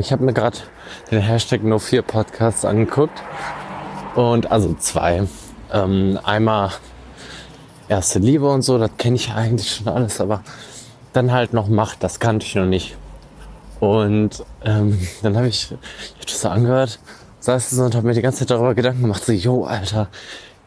[0.00, 0.56] Ich habe mir gerade
[1.10, 3.22] den Hashtag No4 Podcast angeguckt.
[4.14, 5.24] Und also zwei.
[5.70, 6.70] Ähm, einmal
[7.88, 10.42] erste Liebe und so, das kenne ich eigentlich schon alles, aber
[11.12, 12.96] dann halt noch Macht, das kannte ich noch nicht.
[13.78, 16.98] Und ähm, dann habe ich, ich hab das so angehört,
[17.40, 20.08] saß so und habe mir die ganze Zeit darüber Gedanken gemacht, so, yo, Alter,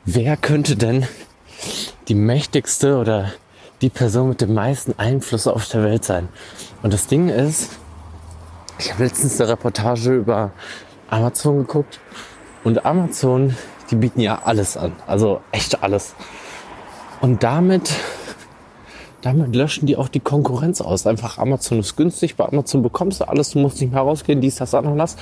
[0.06, 1.08] wer könnte denn
[2.08, 3.32] die mächtigste oder
[3.82, 6.30] die Person mit dem meisten Einfluss auf der Welt sein?
[6.84, 7.72] Und das Ding ist,
[8.84, 10.52] ich habe letztens eine Reportage über
[11.10, 12.02] Amazon geguckt
[12.66, 13.56] und Amazon,
[13.90, 16.16] die bieten ja alles an, also echt alles.
[17.22, 17.94] Und damit
[19.22, 21.08] damit löschen die auch die Konkurrenz aus.
[21.08, 24.56] Einfach Amazon ist günstig, bei Amazon bekommst du alles, du musst nicht mehr rausgehen, dies,
[24.56, 25.16] das, Ananas.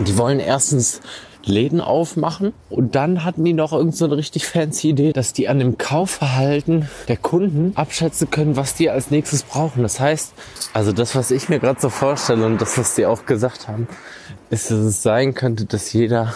[0.00, 1.00] Und die wollen erstens
[1.44, 5.48] Läden aufmachen und dann hatten die noch irgend so eine richtig fancy Idee, dass die
[5.48, 9.82] an dem Kaufverhalten der Kunden abschätzen können, was die als nächstes brauchen.
[9.82, 10.34] Das heißt,
[10.72, 13.88] also das, was ich mir gerade so vorstelle und das, was die auch gesagt haben,
[14.50, 16.34] ist, dass es sein könnte, dass jeder,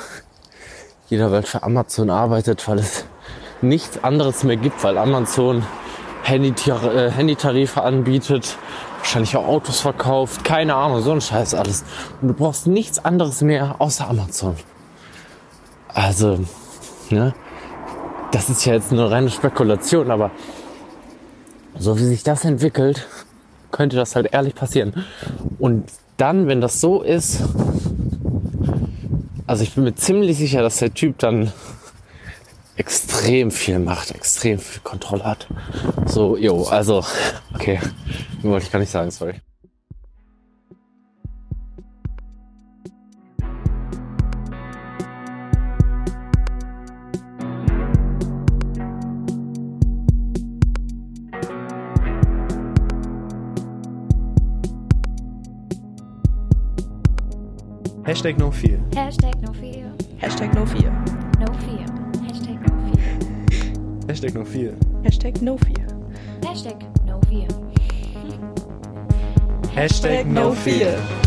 [1.09, 3.05] jeder Welt für Amazon arbeitet, weil es
[3.63, 5.65] nichts anderes mehr gibt, weil Amazon
[6.29, 8.59] äh, Handytarife anbietet,
[8.99, 11.85] wahrscheinlich auch Autos verkauft, keine Ahnung, so ein Scheiß alles.
[12.21, 14.57] Und du brauchst nichts anderes mehr außer Amazon.
[15.97, 16.39] Also,
[17.09, 17.35] ne?
[18.31, 20.31] Das ist ja jetzt eine reine Spekulation, aber
[21.79, 23.07] so wie sich das entwickelt,
[23.71, 25.07] könnte das halt ehrlich passieren.
[25.59, 27.43] Und dann, wenn das so ist,
[29.47, 31.51] also ich bin mir ziemlich sicher, dass der Typ dann
[32.77, 35.47] extrem viel Macht, extrem viel Kontrolle hat.
[36.05, 37.07] So, jo, also,
[37.55, 37.81] okay,
[38.43, 39.41] wollte ich gar nicht sagen, sorry.
[58.07, 58.79] Hashtag no fear.
[58.93, 59.93] Hashtag no fear.
[60.21, 60.93] Hashtag no fear.
[61.41, 61.87] No fear.
[62.23, 63.19] Hashtag no fear.
[64.07, 64.79] Hashtag no fear.
[65.03, 65.89] Hashtag no fear.
[66.41, 67.49] Hashtag no fear.
[69.75, 71.26] Hashtag no fear.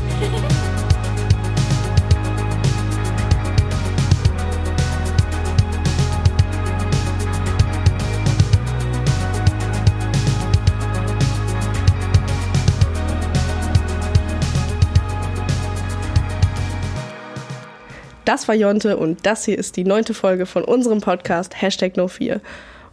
[18.29, 22.41] Das war Jonte und das hier ist die neunte Folge von unserem Podcast Hashtag No4.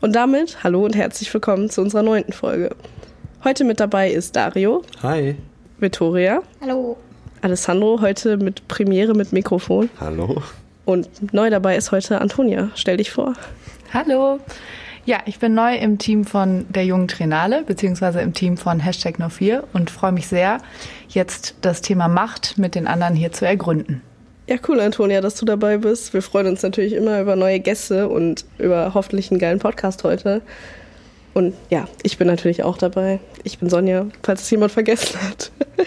[0.01, 2.75] Und damit hallo und herzlich willkommen zu unserer neunten Folge.
[3.45, 5.37] Heute mit dabei ist Dario, Hi.
[5.79, 6.97] Vittoria, Hallo.
[7.43, 9.91] Alessandro, heute mit Premiere mit Mikrofon.
[10.01, 10.43] Hallo.
[10.87, 12.71] Und neu dabei ist heute Antonia.
[12.75, 13.35] Stell dich vor.
[13.93, 14.39] Hallo.
[15.05, 19.17] Ja, ich bin neu im Team von der jungen Trainale, beziehungsweise im Team von Hashtag
[19.19, 20.63] No4 und freue mich sehr,
[21.11, 24.01] jetzt das Thema Macht mit den anderen hier zu ergründen.
[24.49, 26.15] Ja, cool, Antonia, dass du dabei bist.
[26.15, 30.41] Wir freuen uns natürlich immer über neue Gäste und über hoffentlich einen geilen Podcast heute.
[31.35, 33.19] Und ja, ich bin natürlich auch dabei.
[33.43, 35.51] Ich bin Sonja, falls es jemand vergessen hat.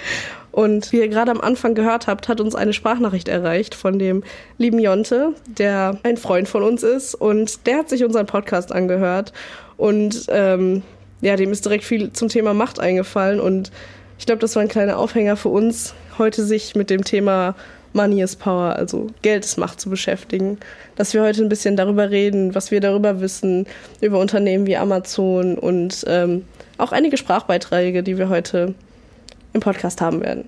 [0.52, 4.24] Und wie ihr gerade am Anfang gehört habt, hat uns eine Sprachnachricht erreicht von dem
[4.58, 7.16] lieben Jonte, der ein Freund von uns ist.
[7.16, 9.32] Und der hat sich unseren Podcast angehört.
[9.78, 10.82] Und ähm,
[11.22, 13.40] ja, dem ist direkt viel zum Thema Macht eingefallen.
[13.40, 13.72] Und
[14.18, 17.56] ich glaube, das war ein kleiner Aufhänger für uns, heute sich mit dem Thema
[17.94, 20.58] Money is Power, also Geld ist Macht zu beschäftigen.
[20.96, 23.68] Dass wir heute ein bisschen darüber reden, was wir darüber wissen,
[24.02, 26.46] über Unternehmen wie Amazon und ähm,
[26.78, 28.74] auch einige Sprachbeiträge, die wir heute
[29.54, 30.48] im Podcast haben werden.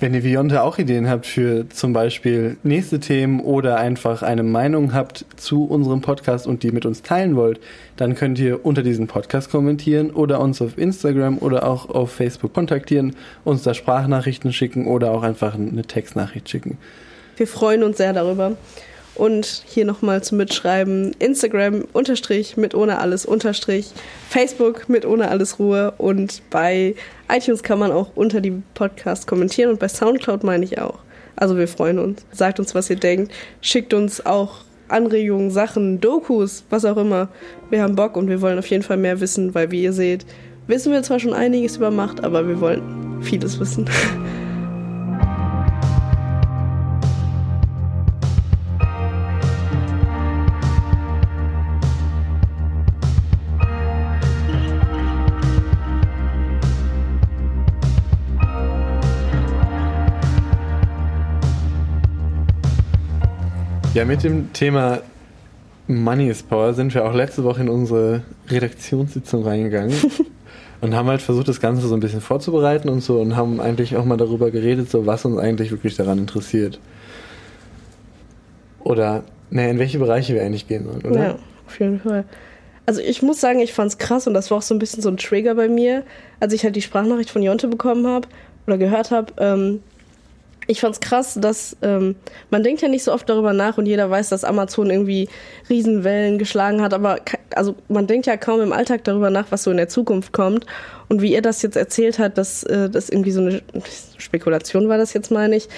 [0.00, 4.42] Wenn ihr wie Jonte auch Ideen habt für zum Beispiel nächste Themen oder einfach eine
[4.42, 7.60] Meinung habt zu unserem Podcast und die mit uns teilen wollt,
[7.98, 12.54] dann könnt ihr unter diesem Podcast kommentieren oder uns auf Instagram oder auch auf Facebook
[12.54, 16.78] kontaktieren, uns da Sprachnachrichten schicken oder auch einfach eine Textnachricht schicken.
[17.36, 18.56] Wir freuen uns sehr darüber.
[19.14, 23.92] Und hier nochmal zum Mitschreiben: Instagram unterstrich mit ohne alles unterstrich,
[24.28, 26.94] Facebook mit ohne alles Ruhe und bei
[27.30, 31.00] iTunes kann man auch unter die Podcast kommentieren und bei Soundcloud meine ich auch.
[31.36, 32.24] Also wir freuen uns.
[32.32, 33.32] Sagt uns, was ihr denkt.
[33.60, 34.58] Schickt uns auch
[34.88, 37.28] Anregungen, Sachen, Dokus, was auch immer.
[37.70, 40.26] Wir haben Bock und wir wollen auf jeden Fall mehr wissen, weil wie ihr seht,
[40.66, 43.88] wissen wir zwar schon einiges über Macht, aber wir wollen vieles wissen.
[63.92, 65.00] Ja, mit dem Thema
[65.88, 69.96] Money is Power sind wir auch letzte Woche in unsere Redaktionssitzung reingegangen.
[70.80, 73.96] und haben halt versucht, das Ganze so ein bisschen vorzubereiten und so und haben eigentlich
[73.96, 76.78] auch mal darüber geredet, so was uns eigentlich wirklich daran interessiert.
[78.84, 81.22] Oder, naja, in welche Bereiche wir eigentlich gehen sollen, oder?
[81.22, 82.24] Ja, auf jeden Fall.
[82.86, 85.08] Also ich muss sagen, ich fand's krass und das war auch so ein bisschen so
[85.08, 86.04] ein Trigger bei mir,
[86.38, 88.28] als ich halt die Sprachnachricht von Jonte bekommen habe
[88.68, 89.32] oder gehört habe.
[89.38, 89.80] Ähm,
[90.70, 92.14] ich fand's krass, dass ähm,
[92.50, 95.28] man denkt ja nicht so oft darüber nach und jeder weiß, dass Amazon irgendwie
[95.68, 97.18] Riesenwellen geschlagen hat, aber
[97.54, 100.66] also man denkt ja kaum im Alltag darüber nach, was so in der Zukunft kommt.
[101.08, 103.62] Und wie ihr das jetzt erzählt hat, dass äh, das irgendwie so eine
[104.16, 105.68] Spekulation war, das jetzt meine ich,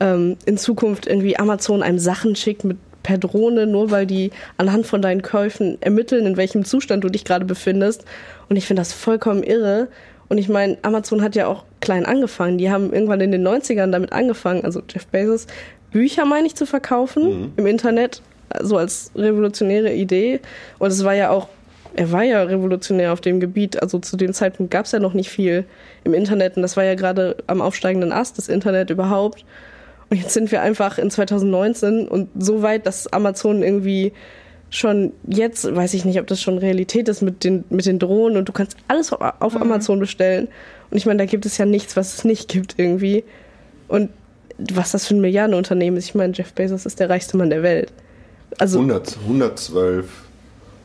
[0.00, 4.86] ähm, in Zukunft irgendwie Amazon einem Sachen schickt mit per Drohne, nur weil die anhand
[4.86, 8.04] von deinen Käufen ermitteln, in welchem Zustand du dich gerade befindest.
[8.48, 9.88] Und ich finde das vollkommen irre.
[10.32, 12.56] Und ich meine, Amazon hat ja auch klein angefangen.
[12.56, 15.46] Die haben irgendwann in den 90ern damit angefangen, also Jeff Bezos,
[15.90, 18.22] Bücher, meine ich, zu verkaufen im Internet,
[18.62, 20.40] so als revolutionäre Idee.
[20.78, 21.48] Und es war ja auch,
[21.96, 23.82] er war ja revolutionär auf dem Gebiet.
[23.82, 25.66] Also zu dem Zeitpunkt gab es ja noch nicht viel
[26.04, 26.56] im Internet.
[26.56, 29.44] Und das war ja gerade am aufsteigenden Ast, das Internet überhaupt.
[30.08, 34.14] Und jetzt sind wir einfach in 2019 und so weit, dass Amazon irgendwie
[34.72, 38.36] schon jetzt, weiß ich nicht, ob das schon Realität ist mit den, mit den Drohnen
[38.36, 40.48] und du kannst alles auf, auf Amazon bestellen.
[40.90, 43.24] Und ich meine, da gibt es ja nichts, was es nicht gibt irgendwie.
[43.88, 44.10] Und
[44.58, 46.06] was das für ein Milliardenunternehmen ist.
[46.06, 47.92] Ich meine, Jeff Bezos ist der reichste Mann der Welt.
[48.58, 50.06] Also, 100, 112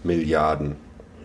[0.04, 0.76] Milliarden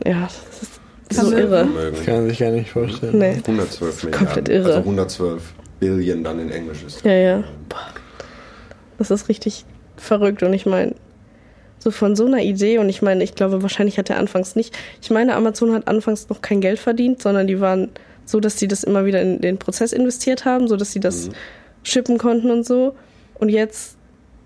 [0.07, 0.81] ja, das ist
[1.11, 1.65] so irre.
[1.65, 1.97] Vermögen.
[1.97, 3.19] Das kann man sich gar nicht vorstellen.
[3.19, 3.37] Nee.
[3.47, 4.27] 112 Milliarden.
[4.27, 4.67] komplett irre.
[4.67, 7.05] Also 112 Billion dann in Englisch ist.
[7.05, 7.45] Ja, ja.
[7.69, 7.89] Boah.
[8.99, 9.65] Das ist richtig
[9.97, 10.43] verrückt.
[10.43, 10.95] Und ich meine,
[11.83, 14.73] so von so einer Idee, und ich meine, ich glaube, wahrscheinlich hat er anfangs nicht.
[15.01, 17.89] Ich meine, Amazon hat anfangs noch kein Geld verdient, sondern die waren
[18.25, 21.31] so, dass sie das immer wieder in den Prozess investiert haben, so dass sie das
[21.83, 22.95] shippen konnten und so.
[23.35, 23.97] Und jetzt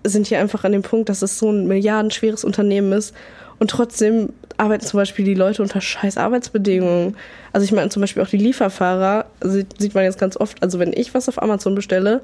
[0.03, 3.13] sind die einfach an dem Punkt, dass es so ein milliardenschweres Unternehmen ist.
[3.59, 7.15] Und trotzdem arbeiten zum Beispiel die Leute unter scheiß Arbeitsbedingungen.
[7.53, 10.61] Also ich meine zum Beispiel auch die Lieferfahrer, sieht, sieht man jetzt ganz oft.
[10.63, 12.21] Also wenn ich was auf Amazon bestelle,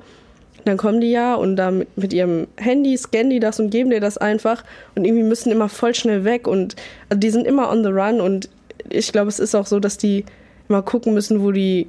[0.66, 4.00] dann kommen die ja und da mit, ihrem Handy scannen die das und geben dir
[4.00, 4.64] das einfach.
[4.96, 6.76] Und irgendwie müssen immer voll schnell weg und
[7.10, 8.22] also die sind immer on the run.
[8.22, 8.50] Und
[8.90, 10.26] ich glaube, es ist auch so, dass die
[10.70, 11.88] immer gucken müssen, wo die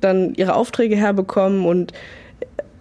[0.00, 1.66] dann ihre Aufträge herbekommen.
[1.66, 1.92] Und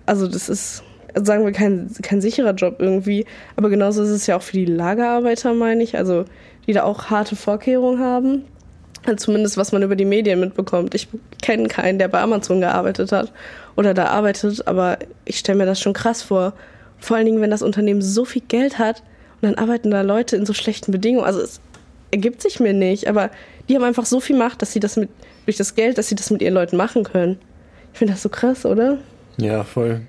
[0.06, 0.84] also das ist,
[1.16, 4.66] sagen wir, kein, kein sicherer Job irgendwie, aber genauso ist es ja auch für die
[4.66, 6.26] Lagerarbeiter, meine ich, also
[6.68, 8.46] die da auch harte Vorkehrungen haben.
[9.18, 10.96] Zumindest was man über die Medien mitbekommt.
[10.96, 11.08] Ich
[11.42, 13.32] kenne keinen, der bei Amazon gearbeitet hat
[13.76, 16.54] oder da arbeitet, aber ich stelle mir das schon krass vor.
[17.00, 19.04] Vor allen Dingen, wenn das Unternehmen so viel Geld hat
[19.42, 21.26] und dann arbeiten da Leute in so schlechten Bedingungen.
[21.26, 21.60] Also es
[22.12, 23.30] ergibt sich mir nicht, aber
[23.68, 25.10] die haben einfach so viel Macht, dass sie das mit,
[25.46, 27.38] durch das Geld, dass sie das mit ihren Leuten machen können.
[27.94, 28.98] Ich finde das so krass, oder?
[29.38, 30.02] Ja, voll.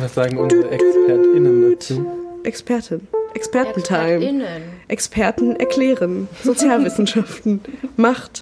[0.00, 2.06] Was sagen unsere ExpertInnen dazu?
[2.44, 3.06] Expertin.
[3.34, 4.14] Expertentime.
[4.14, 4.62] Expertinnen.
[4.88, 6.28] Experten erklären.
[6.42, 7.60] Sozialwissenschaften.
[7.96, 8.40] Macht.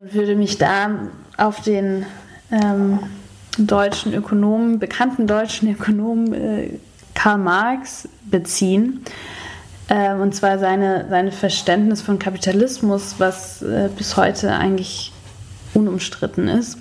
[0.00, 2.06] würde mich da auf den
[2.50, 3.00] ähm,
[3.58, 6.70] deutschen Ökonomen, bekannten deutschen Ökonomen äh,
[7.14, 9.04] Karl Marx beziehen.
[9.90, 15.12] Ähm, und zwar seine, seine Verständnis von Kapitalismus, was äh, bis heute eigentlich
[15.74, 16.78] unumstritten ist.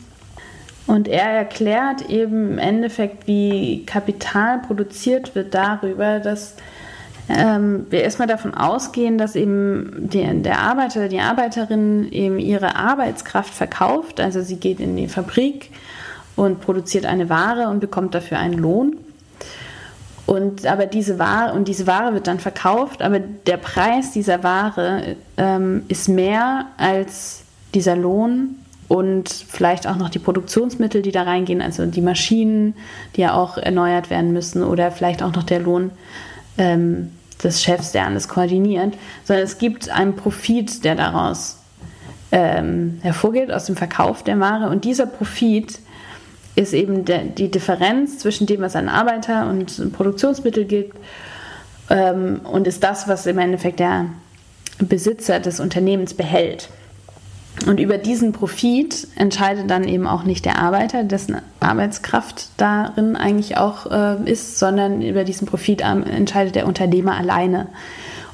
[0.88, 6.56] Und er erklärt eben im Endeffekt, wie Kapital produziert wird darüber, dass
[7.30, 13.54] ähm, wir erstmal davon ausgehen, dass eben die, der Arbeiter, die Arbeiterin eben ihre Arbeitskraft
[13.54, 14.22] verkauft.
[14.22, 15.72] Also sie geht in die Fabrik
[16.38, 18.96] und produziert eine Ware und bekommt dafür einen Lohn.
[20.26, 25.16] Und aber diese Ware und diese Ware wird dann verkauft, aber der Preis dieser Ware
[25.38, 28.56] ähm, ist mehr als dieser Lohn
[28.88, 32.76] und vielleicht auch noch die Produktionsmittel, die da reingehen, also die Maschinen,
[33.16, 35.92] die ja auch erneuert werden müssen oder vielleicht auch noch der Lohn
[36.58, 37.12] ähm,
[37.44, 41.58] des Chefs, der alles koordiniert, sondern es gibt einen Profit, der daraus
[42.32, 44.70] ähm, hervorgeht, aus dem Verkauf der Ware.
[44.70, 45.80] Und dieser Profit
[46.56, 50.98] ist eben der, die Differenz zwischen dem, was an Arbeiter und Produktionsmittel gibt
[51.90, 54.08] ähm, und ist das, was im Endeffekt der
[54.80, 56.70] Besitzer des Unternehmens behält.
[57.66, 63.58] Und über diesen Profit entscheidet dann eben auch nicht der Arbeiter, dessen Arbeitskraft darin eigentlich
[63.58, 67.68] auch äh, ist, sondern über diesen Profit ähm, entscheidet der Unternehmer alleine.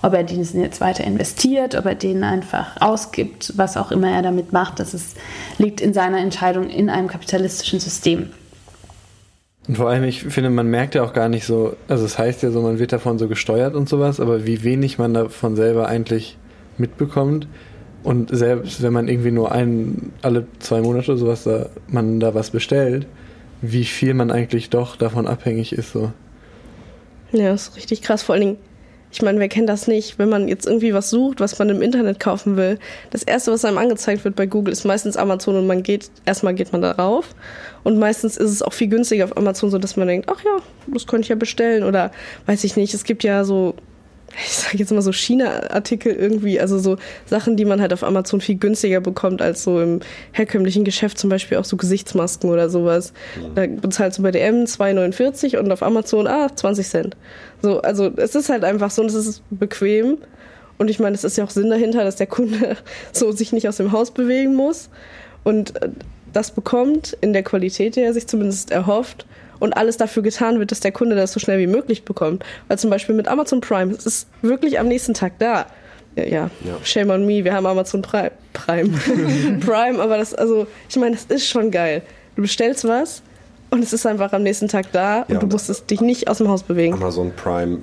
[0.01, 4.22] Ob er diesen jetzt weiter investiert, ob er den einfach ausgibt, was auch immer er
[4.22, 5.15] damit macht, das ist,
[5.58, 8.30] liegt in seiner Entscheidung in einem kapitalistischen System.
[9.65, 12.44] Und vor allem, ich finde, man merkt ja auch gar nicht so, also es heißt
[12.44, 15.88] ja so, man wird davon so gesteuert und sowas, aber wie wenig man davon selber
[15.88, 16.38] eigentlich
[16.77, 17.48] mitbekommt.
[18.03, 22.33] Und selbst wenn man irgendwie nur einen, alle zwei Monate oder sowas, da, man da
[22.36, 23.07] was bestellt,
[23.62, 26.12] wie viel man eigentlich doch davon abhängig ist, so.
[27.31, 28.22] Ja, das ist richtig krass.
[28.22, 28.57] Vor allen Dingen,
[29.13, 30.17] Ich meine, wer kennt das nicht?
[30.17, 32.79] Wenn man jetzt irgendwie was sucht, was man im Internet kaufen will,
[33.12, 36.55] das erste, was einem angezeigt wird bei Google, ist meistens Amazon und man geht, erstmal
[36.55, 37.36] geht man darauf.
[37.83, 40.57] Und meistens ist es auch viel günstiger auf Amazon, so dass man denkt, ach ja,
[40.88, 41.83] das könnte ich ja bestellen.
[41.83, 42.12] Oder
[42.48, 43.75] weiß ich nicht, es gibt ja so
[44.36, 48.42] ich sage jetzt mal so China-Artikel irgendwie, also so Sachen, die man halt auf Amazon
[48.42, 50.00] viel günstiger bekommt als so im
[50.32, 53.13] herkömmlichen Geschäft, zum Beispiel auch so Gesichtsmasken oder sowas.
[53.56, 57.18] Da bezahlst du bei DM 2,49 und auf Amazon, ah, 20 Cent.
[57.62, 60.18] So, also es ist halt einfach so und es ist bequem.
[60.80, 62.78] Und ich meine, es ist ja auch Sinn dahinter, dass der Kunde
[63.12, 64.90] so sich nicht aus dem Haus bewegen muss
[65.44, 65.90] und äh,
[66.34, 69.25] das bekommt in der Qualität, die er sich zumindest erhofft
[69.60, 72.44] und alles dafür getan wird, dass der Kunde das so schnell wie möglich bekommt.
[72.68, 75.68] Weil zum Beispiel mit Amazon Prime, es ist wirklich am nächsten Tag da.
[76.16, 76.50] Ja, ja,
[76.84, 78.32] shame on me, wir haben Amazon Prime.
[78.54, 78.90] Prime,
[79.66, 82.02] Prime aber das, also, ich meine, das ist schon geil.
[82.36, 83.22] Du bestellst was
[83.72, 86.28] und es ist einfach am nächsten Tag da und Ja, du und- musstest dich nicht
[86.28, 86.94] aus dem Haus bewegen.
[86.94, 87.80] Amazon Prime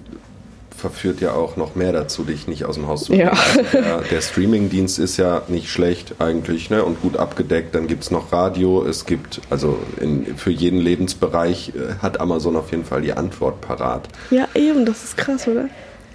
[0.80, 3.30] verführt ja auch noch mehr dazu, dich nicht aus dem Haus zu Ja.
[3.30, 3.66] bewegen.
[3.66, 6.82] Also der, der Streaming-Dienst ist ja nicht schlecht eigentlich ne?
[6.84, 7.74] und gut abgedeckt.
[7.74, 8.84] Dann gibt es noch Radio.
[8.84, 13.60] Es gibt, also in, für jeden Lebensbereich äh, hat Amazon auf jeden Fall die Antwort
[13.60, 14.08] parat.
[14.30, 15.66] Ja, eben, das ist krass, oder?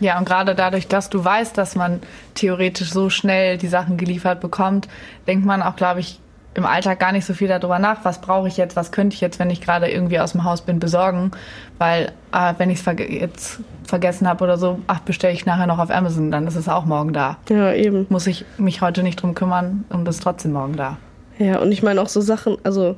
[0.01, 2.01] Ja, und gerade dadurch, dass du weißt, dass man
[2.34, 4.89] theoretisch so schnell die Sachen geliefert bekommt,
[5.25, 6.19] denkt man auch, glaube ich,
[6.55, 9.21] im Alltag gar nicht so viel darüber nach, was brauche ich jetzt, was könnte ich
[9.21, 11.31] jetzt, wenn ich gerade irgendwie aus dem Haus bin, besorgen.
[11.77, 15.67] Weil äh, wenn ich es verge jetzt vergessen habe oder so, ach, bestelle ich nachher
[15.67, 17.38] noch auf Amazon, dann ist es auch morgen da.
[17.50, 18.07] Ja, eben.
[18.09, 20.97] Muss ich mich heute nicht drum kümmern und ist trotzdem morgen da.
[21.38, 22.95] Ja, und ich meine auch so Sachen, also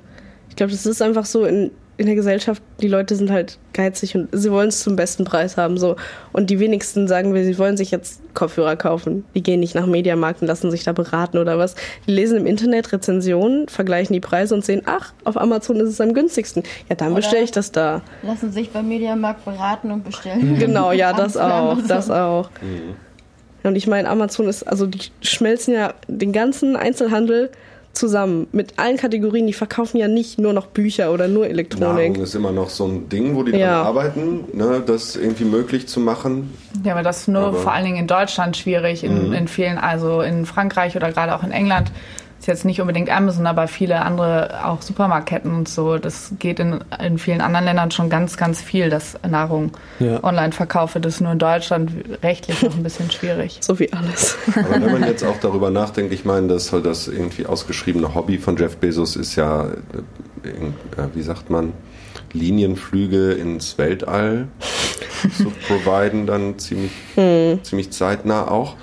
[0.49, 4.16] ich glaube, das ist einfach so in, in der Gesellschaft, die Leute sind halt geizig
[4.16, 5.77] und sie wollen es zum besten Preis haben.
[5.77, 5.96] so
[6.32, 9.25] Und die wenigsten sagen wir, sie wollen sich jetzt Kopfhörer kaufen.
[9.34, 11.75] Die gehen nicht nach Mediamarkt und lassen sich da beraten oder was.
[12.06, 16.00] Die lesen im Internet Rezensionen, vergleichen die Preise und sehen, ach, auf Amazon ist es
[16.00, 16.62] am günstigsten.
[16.88, 18.04] Ja, dann bestelle ich das da.
[18.22, 20.60] Lassen sich beim Mediamarkt beraten und bestellen.
[20.60, 22.51] Genau, ja, das auch, das auch.
[23.63, 27.50] Und ich meine, Amazon ist, also die schmelzen ja den ganzen Einzelhandel
[27.98, 29.48] zusammen mit allen Kategorien.
[29.48, 32.12] Die verkaufen ja nicht nur noch Bücher oder nur Elektronik.
[32.12, 33.77] Nahrung ist immer noch so ein Ding, wo die Ja.
[33.80, 34.82] dran arbeiten, ne?
[34.86, 36.54] das irgendwie möglich zu machen.
[36.84, 39.04] Ja, aber das ist nur Aber- vor allen Dingen in Deutschland schwierig.
[39.04, 41.92] In, in vielen, also in Frankreich oder gerade auch in England
[42.39, 45.98] ist jetzt nicht unbedingt Amazon, aber viele andere auch Supermarktketten und so.
[45.98, 50.24] Das geht in, in vielen anderen Ländern schon ganz, ganz viel, dass Nahrung Ja.
[50.24, 51.00] online verkaufe.
[51.00, 51.91] Das ist nur in Deutschland
[52.24, 53.60] rechtlich noch ein bisschen schwierig.
[53.67, 54.38] So wie alles.
[54.56, 58.56] Aber wenn man jetzt auch darüber nachdenkt, ich meine, das, das irgendwie ausgeschriebene Hobby von
[58.56, 60.74] Jeff Bezos ist ja, äh, in-
[61.13, 61.74] wie sagt man,
[62.34, 64.48] Linienflüge ins Weltall
[65.38, 66.91] zu providen, dann ziemlich,
[67.63, 68.75] ziemlich zeitnah auch.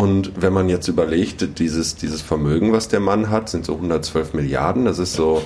[0.00, 4.32] Und wenn man jetzt überlegt, dieses, dieses Vermögen, was der Mann hat, sind so 112
[4.34, 4.84] Milliarden.
[4.86, 5.42] Das ist so,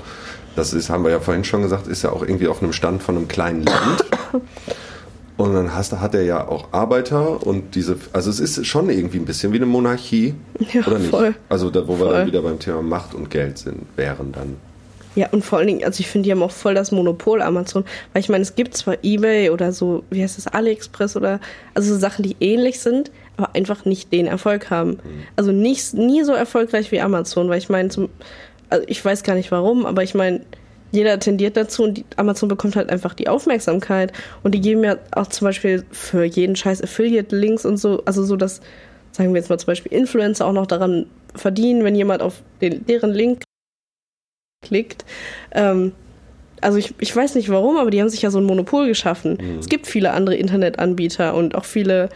[0.55, 3.03] das ist, haben wir ja vorhin schon gesagt, ist ja auch irgendwie auf einem Stand
[3.03, 4.05] von einem kleinen Land.
[5.37, 9.19] Und dann hast, hat er ja auch Arbeiter und diese, also es ist schon irgendwie
[9.19, 10.35] ein bisschen wie eine Monarchie,
[10.73, 11.11] Ja, oder nicht?
[11.11, 11.35] voll.
[11.49, 12.13] Also da, wo wir Voll.
[12.13, 14.57] dann wieder beim Thema Macht und Geld sind, wären dann.
[15.17, 17.85] Ja, und vor allen Dingen, also ich finde, die haben auch voll das Monopol Amazon.
[18.13, 21.41] Weil ich meine, es gibt zwar Ebay oder so, wie heißt das, AliExpress oder,
[21.75, 24.99] also so Sachen, die ähnlich sind, aber einfach nicht den Erfolg haben.
[25.37, 27.89] Also nicht, nie so erfolgreich wie Amazon, weil ich meine,
[28.71, 30.43] also ich weiß gar nicht warum, aber ich meine,
[30.93, 34.13] jeder tendiert dazu und Amazon bekommt halt einfach die Aufmerksamkeit.
[34.45, 38.37] Und die geben ja auch zum Beispiel für jeden Scheiß Affiliate-Links und so, also so,
[38.37, 38.61] dass,
[39.11, 42.87] sagen wir jetzt mal zum Beispiel Influencer auch noch daran verdienen, wenn jemand auf den,
[42.87, 43.43] deren Link
[44.63, 45.05] klickt.
[45.51, 45.93] Ähm,
[46.61, 49.37] also ich, ich weiß nicht warum, aber die haben sich ja so ein Monopol geschaffen.
[49.59, 52.09] Es gibt viele andere Internetanbieter und auch viele,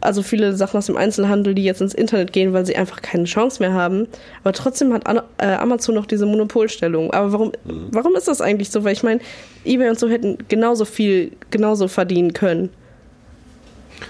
[0.00, 3.24] also viele Sachen aus dem Einzelhandel, die jetzt ins Internet gehen, weil sie einfach keine
[3.24, 4.06] Chance mehr haben.
[4.44, 5.04] Aber trotzdem hat
[5.38, 7.12] äh, Amazon noch diese Monopolstellung.
[7.12, 8.84] Aber warum, warum ist das eigentlich so?
[8.84, 9.20] Weil ich meine,
[9.64, 12.70] eBay und so hätten genauso viel, genauso verdienen können.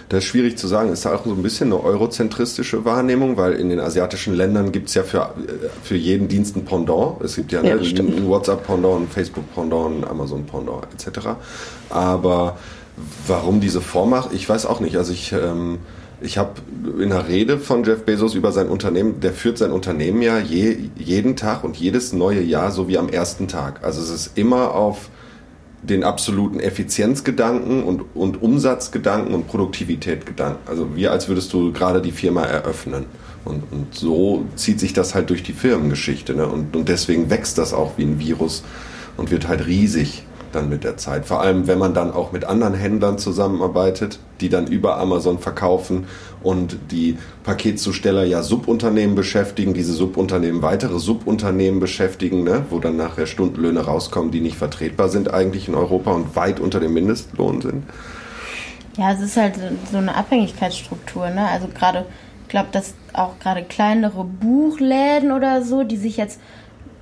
[0.09, 0.93] Das ist schwierig zu sagen.
[0.93, 4.95] Ist auch so ein bisschen eine eurozentristische Wahrnehmung, weil in den asiatischen Ländern gibt es
[4.95, 7.23] ja für, äh, für jeden Dienst ein Pendant.
[7.23, 11.29] Es gibt ja, Ja, ne, ein WhatsApp-Pendant, ein Facebook-Pendant, ein Amazon-Pendant etc.
[11.91, 12.59] Aber
[13.27, 14.97] warum diese Vormacht, ich weiß auch nicht.
[14.97, 15.79] Also ich, ähm,
[16.21, 16.55] ich habe
[16.99, 20.91] in einer Rede von Jeff Bezos über sein Unternehmen, der führt sein Unternehmen ja je,
[20.97, 23.85] jeden Tag und jedes neue Jahr so wie am ersten Tag.
[23.85, 25.11] Also es ist immer auf
[25.83, 30.67] den absoluten Effizienzgedanken und, und Umsatzgedanken und Produktivitätgedanken.
[30.67, 33.07] Also wie als würdest du gerade die Firma eröffnen.
[33.45, 36.35] Und, und so zieht sich das halt durch die Firmengeschichte.
[36.35, 36.47] Ne?
[36.47, 38.65] Und, und deswegen wächst das auch wie ein Virus
[39.17, 41.27] und wird halt riesig dann mit der Zeit.
[41.27, 46.07] Vor allem, wenn man dann auch mit anderen Händlern zusammenarbeitet, die dann über Amazon verkaufen
[46.43, 52.65] und die Paketzusteller ja Subunternehmen beschäftigen, diese Subunternehmen weitere Subunternehmen beschäftigen, ne?
[52.71, 56.81] wo dann nachher Stundenlöhne rauskommen, die nicht vertretbar sind eigentlich in Europa und weit unter
[56.81, 57.85] dem Mindestlohn sind.
[58.97, 59.55] Ja, es ist halt
[59.91, 61.47] so- eine Abhängigkeitsstruktur, ne?
[61.49, 62.05] Also gerade,
[62.43, 66.41] ich glaube, dass auch gerade kleinere Buchläden oder so, die sich jetzt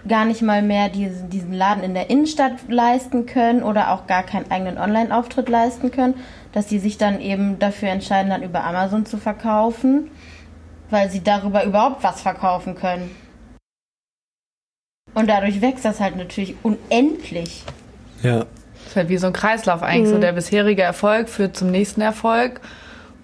[0.08, 4.22] gar nicht mal mehr diesen, diesen Laden in der Innenstadt leisten können oder auch gar
[4.22, 6.14] keinen eigenen Online-Auftritt leisten können,
[6.52, 10.10] dass die sich dann eben dafür entscheiden, dann über Amazon zu verkaufen,
[10.90, 13.14] weil sie darüber überhaupt was verkaufen können.
[15.14, 17.64] Und dadurch wächst das halt natürlich unendlich.
[18.22, 18.40] Ja.
[18.40, 20.10] Das ist halt wie so ein Kreislauf eigentlich.
[20.10, 22.60] So der bisherige Erfolg führt zum nächsten Erfolg.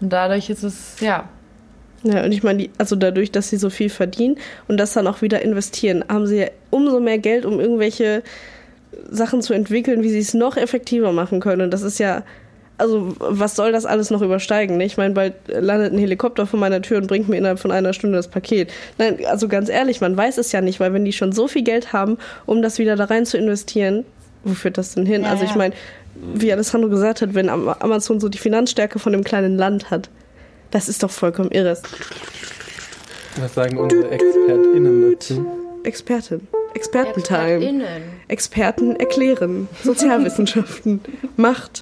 [0.00, 1.28] Und dadurch ist es, ja,
[2.04, 4.36] Ja, und ich meine, also dadurch, dass sie so viel verdienen
[4.68, 8.22] und das dann auch wieder investieren, haben sie ja umso mehr Geld, um irgendwelche
[9.10, 11.62] Sachen zu entwickeln, wie sie es noch effektiver machen können.
[11.62, 12.24] Und das ist ja,
[12.78, 14.78] also was soll das alles noch übersteigen?
[14.78, 14.84] Ne?
[14.84, 17.92] Ich meine, bald landet ein Helikopter vor meiner Tür und bringt mir innerhalb von einer
[17.92, 18.72] Stunde das Paket.
[18.98, 21.62] Nein, also ganz ehrlich, man weiß es ja nicht, weil wenn die schon so viel
[21.62, 24.04] Geld haben, um das wieder da rein zu investieren,
[24.42, 25.22] wo führt das denn hin?
[25.22, 25.74] Ja, also ich meine,
[26.34, 30.10] wie Alessandro gesagt hat, wenn Am- Amazon so die Finanzstärke von einem kleinen Land hat,
[30.72, 31.78] das ist doch vollkommen irre.
[33.36, 35.46] Was sagen unsere ExpertInnen dazu?
[35.84, 36.48] Expertin.
[36.74, 38.02] Expertentime.
[38.28, 39.68] Experten erklären.
[39.84, 41.00] Sozialwissenschaften.
[41.36, 41.80] Macht.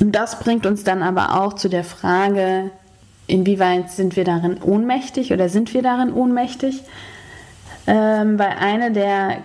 [0.00, 2.70] Und das bringt uns dann aber auch zu der Frage,
[3.26, 6.82] inwieweit sind wir darin ohnmächtig oder sind wir darin ohnmächtig?
[7.86, 9.38] Ähm, weil eine der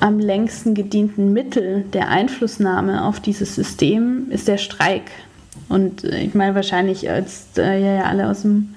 [0.00, 5.10] am längsten gedienten Mittel der Einflussnahme auf dieses System ist der Streik.
[5.68, 8.74] Und äh, ich meine, wahrscheinlich, als äh, ihr ja alle aus dem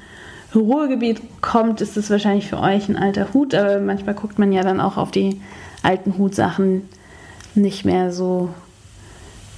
[0.56, 4.64] Ruhrgebiet kommt, ist es wahrscheinlich für euch ein alter Hut, aber manchmal guckt man ja
[4.64, 5.42] dann auch auf die
[5.84, 6.84] alten Hutsachen
[7.54, 8.50] nicht mehr so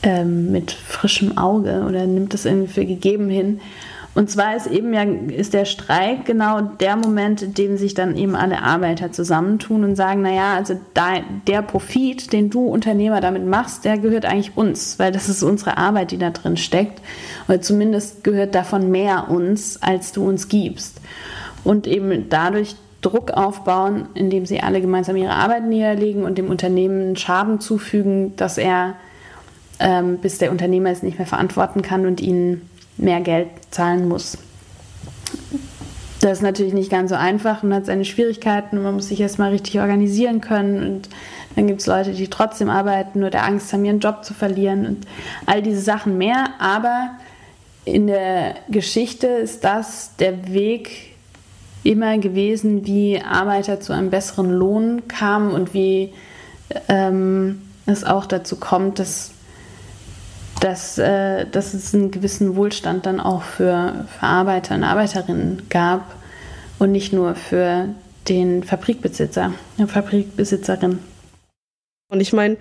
[0.03, 3.59] ähm, mit frischem Auge oder nimmt das irgendwie für gegeben hin.
[4.19, 8.17] Und zwar ist eben ja ist der Streik genau der Moment, in dem sich dann
[8.17, 13.45] eben alle Arbeiter zusammentun und sagen, naja, also da, der Profit, den du Unternehmer damit
[13.45, 17.01] machst, der gehört eigentlich uns, weil das ist unsere Arbeit, die da drin steckt.
[17.47, 20.99] Oder zumindest gehört davon mehr uns, als du uns gibst.
[21.63, 27.15] Und eben dadurch Druck aufbauen, indem sie alle gemeinsam ihre Arbeit niederlegen und dem Unternehmen
[27.15, 28.95] Schaden zufügen, dass er
[29.79, 34.37] ähm, bis der Unternehmer es nicht mehr verantworten kann und ihnen mehr Geld zahlen muss.
[36.21, 38.83] Das ist natürlich nicht ganz so einfach und hat seine Schwierigkeiten.
[38.83, 41.09] Man muss sich erstmal richtig organisieren können und
[41.55, 45.07] dann gibt es Leute, die trotzdem arbeiten oder Angst haben, ihren Job zu verlieren und
[45.45, 46.49] all diese Sachen mehr.
[46.59, 47.11] Aber
[47.85, 51.15] in der Geschichte ist das der Weg
[51.83, 56.13] immer gewesen, wie Arbeiter zu einem besseren Lohn kamen und wie
[56.89, 59.31] ähm, es auch dazu kommt, dass
[60.59, 66.15] dass, äh, dass es einen gewissen Wohlstand dann auch für, für Arbeiter und Arbeiterinnen gab
[66.79, 67.89] und nicht nur für
[68.27, 70.99] den Fabrikbesitzer, eine Fabrikbesitzerin.
[72.11, 72.57] Und ich meine,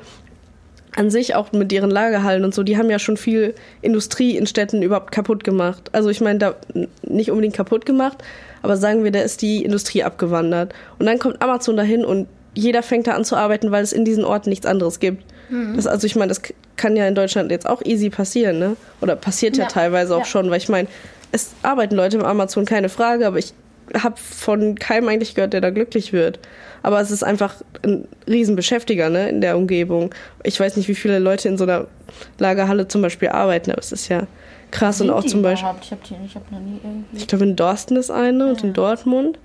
[0.96, 4.46] an sich auch mit ihren Lagerhallen und so, die haben ja schon viel Industrie in
[4.46, 5.90] Städten überhaupt kaputt gemacht.
[5.92, 6.54] Also ich meine, da
[7.02, 8.18] nicht unbedingt kaputt gemacht,
[8.62, 10.74] aber sagen wir, da ist die Industrie abgewandert.
[10.98, 14.04] Und dann kommt Amazon dahin und jeder fängt da an zu arbeiten, weil es in
[14.04, 15.22] diesen Orten nichts anderes gibt.
[15.76, 16.42] Das, also ich meine, das
[16.76, 18.76] kann ja in Deutschland jetzt auch easy passieren, ne?
[19.00, 20.24] Oder passiert ja, Ja, teilweise auch ja.
[20.26, 20.88] schon, weil ich meine,
[21.32, 23.52] es arbeiten Leute im Amazon, keine Frage, aber ich
[23.94, 26.38] habe von keinem eigentlich gehört, der da glücklich wird.
[26.82, 30.14] Aber es ist einfach ein Riesenbeschäftiger ne, in der Umgebung.
[30.44, 31.86] Ich weiß nicht, wie viele Leute in so einer
[32.38, 34.26] Lagerhalle zum Beispiel arbeiten, aber es ist ja
[34.70, 35.68] krass und Sind auch die zum Beispiel.
[35.68, 35.84] überhaupt?
[35.84, 37.16] Ich habe ich hab noch nie irgendwie.
[37.16, 39.38] Ich glaube, in Dorsten ist eine und in Dortmund.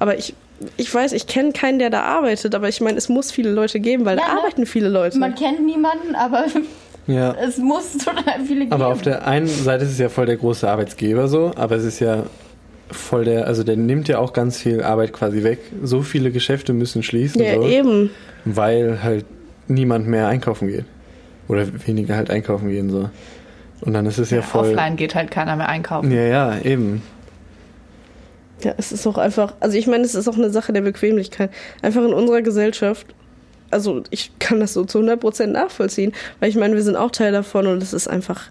[0.00, 0.34] Aber ich,
[0.76, 3.80] ich weiß, ich kenne keinen, der da arbeitet, aber ich meine, es muss viele Leute
[3.80, 4.40] geben, weil Ja, da ne?
[4.40, 5.18] arbeiten viele Leute.
[5.18, 6.46] Man kennt niemanden, aber
[7.06, 7.34] Ja.
[7.42, 8.72] es muss total viele geben.
[8.72, 11.84] Aber auf der einen Seite ist es ja voll der große Arbeitsgeber so, aber es
[11.84, 12.24] ist ja
[12.90, 15.58] voll der, also der nimmt ja auch ganz viel Arbeit quasi weg.
[15.82, 18.10] So viele Geschäfte müssen schließen, ja, so, eben.
[18.44, 19.26] weil halt
[19.68, 20.84] niemand mehr einkaufen geht.
[21.48, 23.10] Oder weniger halt einkaufen gehen so.
[23.82, 24.70] Und dann ist es ja, Ja, voll.
[24.70, 26.10] offline geht halt keiner mehr einkaufen.
[26.10, 27.02] Ja, ja, eben.
[28.62, 31.50] Ja, es ist auch einfach, also ich meine, es ist auch eine Sache der Bequemlichkeit.
[31.82, 33.06] Einfach in unserer Gesellschaft,
[33.70, 37.32] also ich kann das so zu 100% nachvollziehen, weil ich meine, wir sind auch Teil
[37.32, 38.50] davon und es ist einfach,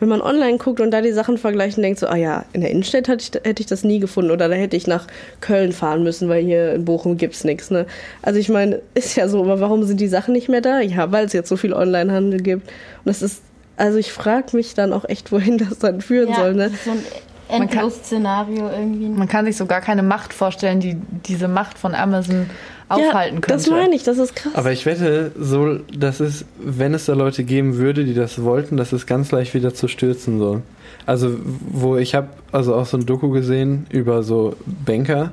[0.00, 2.62] wenn man online guckt und da die Sachen vergleicht und denkt so, ah ja, in
[2.62, 5.06] der Innenstadt hätte ich, hätte ich das nie gefunden oder da hätte ich nach
[5.40, 7.70] Köln fahren müssen, weil hier in Bochum gibt's nichts.
[7.70, 7.86] Ne?
[8.22, 10.80] Also ich meine, ist ja so, aber warum sind die Sachen nicht mehr da?
[10.80, 12.66] Ja, weil es jetzt so viel Onlinehandel gibt.
[12.66, 13.42] Und das ist,
[13.76, 16.54] also ich frage mich dann auch echt, wohin das dann führen ja, soll.
[16.54, 16.70] Ne?
[16.84, 16.98] so ein
[17.48, 19.08] Endlos-Szenario irgendwie.
[19.08, 22.46] Man kann sich so gar keine Macht vorstellen, die diese Macht von Amazon
[22.88, 23.48] aufhalten ja, könnte.
[23.48, 24.54] das meine ich, das ist krass.
[24.54, 28.76] Aber ich wette, so, dass es, wenn es da Leute geben würde, die das wollten,
[28.76, 30.62] dass es ganz leicht wieder zu stürzen soll.
[31.06, 35.32] Also, wo ich habe also auch so ein Doku gesehen über so Banker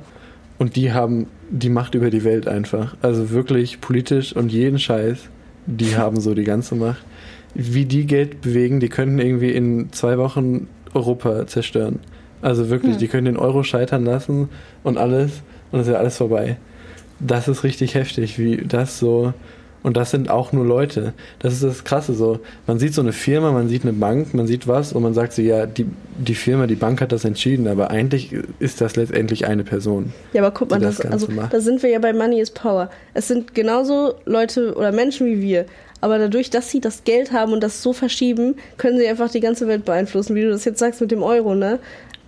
[0.58, 2.96] und die haben die Macht über die Welt einfach.
[3.02, 5.18] Also wirklich politisch und jeden Scheiß,
[5.66, 7.04] die haben so die ganze Macht.
[7.54, 12.00] wie die Geld bewegen, die könnten irgendwie in zwei Wochen Europa zerstören.
[12.40, 14.48] Also wirklich, die können den Euro scheitern lassen
[14.82, 16.56] und alles und es ist ja alles vorbei.
[17.20, 19.32] Das ist richtig heftig, wie das so.
[19.82, 21.12] Und das sind auch nur Leute.
[21.40, 22.40] Das ist das Krasse so.
[22.66, 25.32] Man sieht so eine Firma, man sieht eine Bank, man sieht was und man sagt
[25.32, 29.46] so, ja, die, die Firma, die Bank hat das entschieden, aber eigentlich ist das letztendlich
[29.46, 30.12] eine Person.
[30.32, 32.90] Ja, aber guck mal, das, das also, da sind wir ja bei Money is Power.
[33.14, 35.66] Es sind genauso Leute oder Menschen wie wir.
[36.00, 39.38] Aber dadurch, dass sie das Geld haben und das so verschieben, können sie einfach die
[39.38, 41.78] ganze Welt beeinflussen, wie du das jetzt sagst mit dem Euro, ne?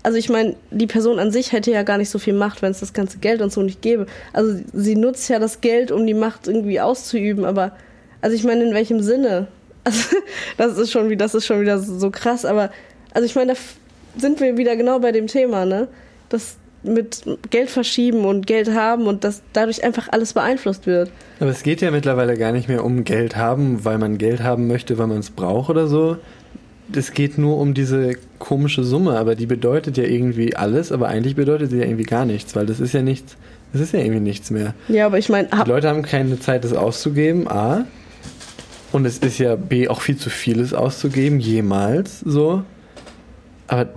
[0.05, 2.71] Also ich meine, die Person an sich hätte ja gar nicht so viel Macht, wenn
[2.71, 4.07] es das ganze Geld und so nicht gäbe.
[4.35, 7.73] Also sie nutzt ja das Geld, um die Macht irgendwie auszuüben, aber
[8.21, 9.49] also ich meine, in welchem Sinne?
[9.87, 10.17] Also
[10.57, 12.71] das ist schon wieder, das ist schon wieder so krass, aber
[13.13, 13.59] also ich meine, da
[14.19, 15.89] sind wir wieder genau bei dem Thema, ne?
[16.29, 21.11] Das mit Geld verschieben und Geld haben und dass dadurch einfach alles beeinflusst wird.
[21.41, 24.67] Aber es geht ja mittlerweile gar nicht mehr um Geld haben, weil man Geld haben
[24.67, 26.19] möchte, weil man es braucht oder so.
[26.97, 31.35] Es geht nur um diese komische Summe, aber die bedeutet ja irgendwie alles, aber eigentlich
[31.35, 33.37] bedeutet sie ja irgendwie gar nichts, weil das ist ja nichts,
[33.73, 34.75] das ist ja irgendwie nichts mehr.
[34.89, 37.87] Ja, aber ich meine, Die Leute haben keine Zeit, das auszugeben, A.
[38.93, 42.63] Und es ist ja B auch viel zu vieles auszugeben, jemals so.
[43.67, 43.89] Aber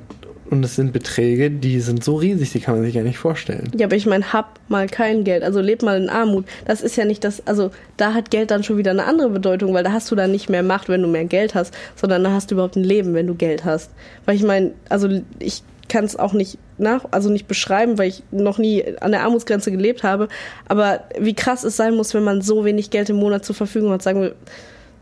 [0.50, 3.72] und es sind Beträge, die sind so riesig, die kann man sich gar nicht vorstellen.
[3.76, 6.46] Ja, aber ich meine, hab mal kein Geld, also leb mal in Armut.
[6.66, 9.74] Das ist ja nicht das, also da hat Geld dann schon wieder eine andere Bedeutung,
[9.74, 12.32] weil da hast du dann nicht mehr Macht, wenn du mehr Geld hast, sondern da
[12.32, 13.92] hast du überhaupt ein Leben, wenn du Geld hast.
[14.26, 18.24] Weil ich meine, also ich kann es auch nicht nach, also nicht beschreiben, weil ich
[18.32, 20.28] noch nie an der Armutsgrenze gelebt habe.
[20.68, 23.92] Aber wie krass es sein muss, wenn man so wenig Geld im Monat zur Verfügung
[23.92, 24.36] hat, sagen wir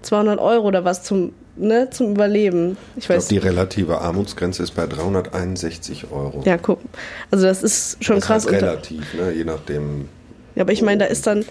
[0.02, 2.78] 200 Euro oder was zum, ne, zum Überleben.
[2.96, 6.42] Ich Ich glaube, die relative Armutsgrenze ist bei 361 Euro.
[6.46, 6.80] ja, guck.
[7.32, 8.46] Also das ist schon das krass.
[8.46, 9.32] halt unter- relativ, ne?
[9.32, 10.10] je nachdem.
[10.56, 11.46] Ja, aber ich meine, da ist dann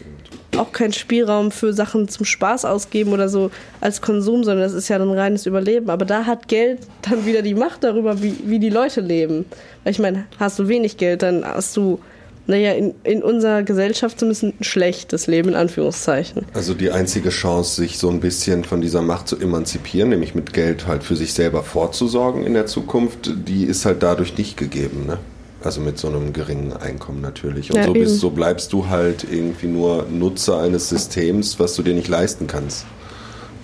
[0.56, 4.88] auch kein Spielraum für Sachen zum Spaß ausgeben oder so als Konsum, sondern das ist
[4.88, 5.90] ja dann reines Überleben.
[5.90, 9.44] Aber da hat Geld dann wieder die Macht darüber, wie, wie die Leute leben.
[9.82, 11.98] Weil ich meine, hast du wenig Geld, dann hast du,
[12.46, 16.44] naja, in, in unserer Gesellschaft zumindest ein schlechtes Leben, in Anführungszeichen.
[16.52, 20.52] Also die einzige Chance, sich so ein bisschen von dieser Macht zu emanzipieren, nämlich mit
[20.52, 25.06] Geld halt für sich selber vorzusorgen in der Zukunft, die ist halt dadurch nicht gegeben,
[25.06, 25.18] ne?
[25.62, 27.70] Also mit so einem geringen Einkommen natürlich.
[27.70, 31.82] Und Ja, so, bist, so bleibst du halt irgendwie nur Nutzer eines Systems, was du
[31.82, 32.84] dir nicht leisten kannst.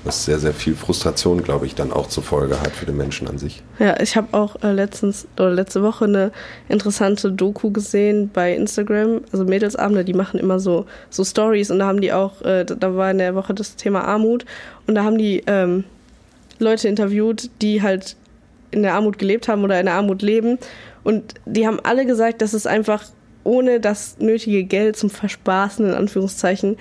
[0.05, 3.29] Was sehr, sehr viel Frustration, glaube ich, dann auch zur Folge hat für den Menschen
[3.29, 3.63] an sich.
[3.79, 6.33] Ja, ich habe auch äh, letztens oder letzte Woche eine
[6.71, 11.87] interessante Doku gesehen bei Instagram, also Mädelsabende, die machen immer so so Stories und da
[11.87, 14.47] haben die auch, äh, da- war in der Woche das Thema Armut
[14.87, 15.85] und da haben die ähm,
[16.59, 18.17] Leute interviewt, die halt
[18.71, 20.59] in der Armut gelebt haben oder in der Armut leben
[21.05, 23.05] und die haben alle gesagt, dass es einfach
[23.45, 26.77] ohne das nötige Geld zum Verspaßen in Anführungszeichen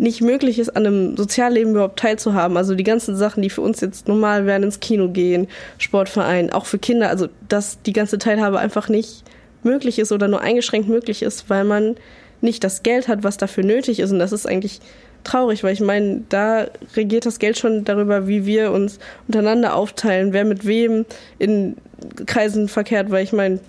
[0.00, 2.56] nicht möglich ist, an einem Sozialleben überhaupt teilzuhaben.
[2.56, 5.46] Also die ganzen Sachen, die für uns jetzt normal wären, ins Kino gehen,
[5.78, 9.24] Sportverein, auch für Kinder, also dass die ganze Teilhabe einfach nicht
[9.62, 11.96] möglich ist oder nur eingeschränkt möglich ist, weil man
[12.40, 14.10] nicht das Geld hat, was dafür nötig ist.
[14.10, 14.80] Und das ist eigentlich
[15.22, 20.32] traurig, weil ich meine, da regiert das Geld schon darüber, wie wir uns untereinander aufteilen,
[20.32, 21.04] wer mit wem
[21.38, 21.76] in
[22.24, 23.60] Kreisen verkehrt, weil ich meine,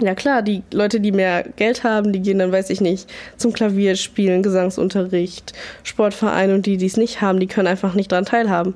[0.00, 3.52] ja klar, die Leute, die mehr Geld haben, die gehen dann, weiß ich nicht, zum
[3.52, 8.74] Klavierspielen, Gesangsunterricht, Sportverein und die, die es nicht haben, die können einfach nicht daran teilhaben.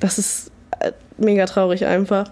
[0.00, 2.30] Das ist äh, mega traurig einfach.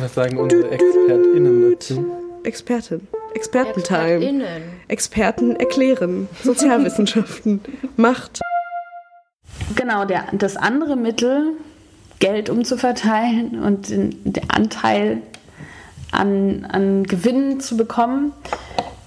[0.00, 2.06] Was sagen unsere ExpertInnen dazu?
[2.44, 3.06] Expertin.
[3.34, 4.14] Expertentime.
[4.14, 4.62] ExpertInnen.
[4.88, 6.28] Experten erklären.
[6.42, 7.60] Sozialwissenschaften.
[7.96, 8.40] Macht.
[9.76, 11.52] Genau, der, das andere Mittel,
[12.18, 15.22] Geld umzuverteilen und den, den Anteil
[16.12, 18.32] an, an Gewinnen zu bekommen,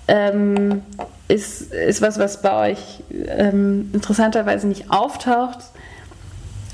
[0.08, 0.82] ähm,
[1.28, 5.60] ist, ist was, was bei euch ähm, interessanterweise nicht auftaucht,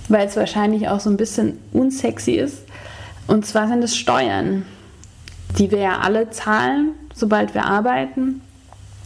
[0.10, 2.63] weil es wahrscheinlich auch so ein bisschen unsexy ist.
[3.28, 4.65] Und zwar sind es Steuern,
[5.58, 8.41] die wir ja alle zahlen, sobald wir arbeiten.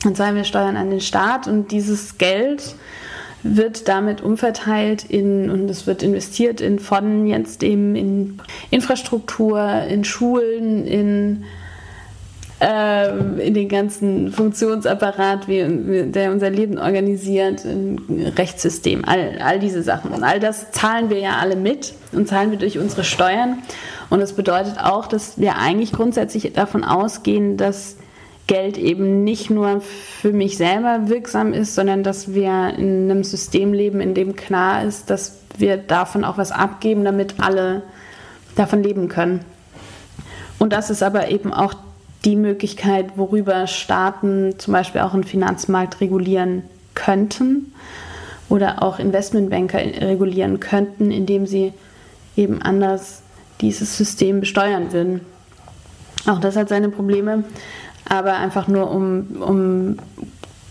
[0.03, 2.75] Dann zahlen wir Steuern an den Staat und dieses Geld
[3.47, 8.39] wird damit umverteilt in und es wird investiert in von jetzt eben in
[8.71, 11.43] Infrastruktur, in Schulen, in,
[12.59, 17.99] ähm, in den ganzen Funktionsapparat, wie, der unser Leben organisiert, in
[18.35, 20.11] Rechtssystem, all, all diese Sachen.
[20.11, 23.59] Und all das zahlen wir ja alle mit und zahlen wir durch unsere Steuern.
[24.09, 27.97] Und das bedeutet auch, dass wir eigentlich grundsätzlich davon ausgehen, dass
[28.47, 33.73] Geld eben nicht nur für mich selber wirksam ist, sondern dass wir in einem System
[33.73, 37.81] leben, in dem klar ist, dass wir davon auch was abgeben, damit alle
[38.55, 39.43] davon leben können.
[40.59, 41.73] Und das ist aber eben auch
[42.23, 47.73] die Möglichkeit, worüber Staaten zum Beispiel auch einen Finanzmarkt regulieren könnten.
[48.49, 51.73] oder auch Investmentbanker regulieren könnten, indem sie
[52.35, 53.21] eben anders
[53.61, 55.21] dieses System besteuern würden.
[56.27, 57.43] Auch das hat seine Probleme,
[58.07, 59.97] aber einfach nur um, um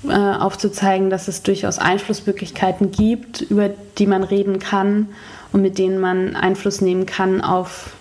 [0.09, 5.09] äh, aufzuzeigen, dass es durchaus Einflussmöglichkeiten gibt, über die man reden kann
[5.53, 7.93] und mit denen man Einfluss nehmen kann auf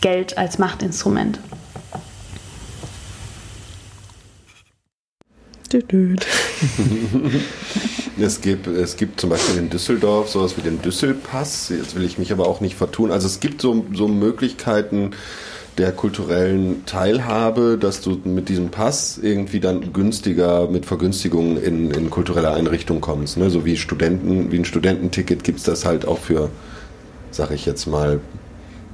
[0.00, 1.40] Geld als Machtinstrument.
[8.16, 11.70] Es gibt, es gibt zum Beispiel in Düsseldorf sowas wie den Düsselpass.
[11.70, 13.10] Jetzt will ich mich aber auch nicht vertun.
[13.10, 15.10] Also es gibt so, so Möglichkeiten
[15.78, 22.10] der kulturellen Teilhabe, dass du mit diesem Pass irgendwie dann günstiger mit Vergünstigungen in, in
[22.10, 23.36] kulturelle Einrichtungen kommst.
[23.36, 23.50] Ne?
[23.50, 26.50] So wie Studenten, wie ein Studententicket gibt es das halt auch für,
[27.30, 28.20] sag ich jetzt mal,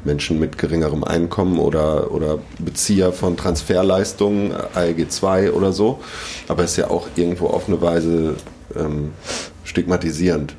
[0.04, 6.00] Menschen mit geringerem Einkommen oder, oder Bezieher von Transferleistungen, ALG 2 oder so.
[6.48, 8.36] Aber es ist ja auch irgendwo auf eine Weise
[8.74, 9.12] ähm,
[9.64, 10.54] stigmatisierend,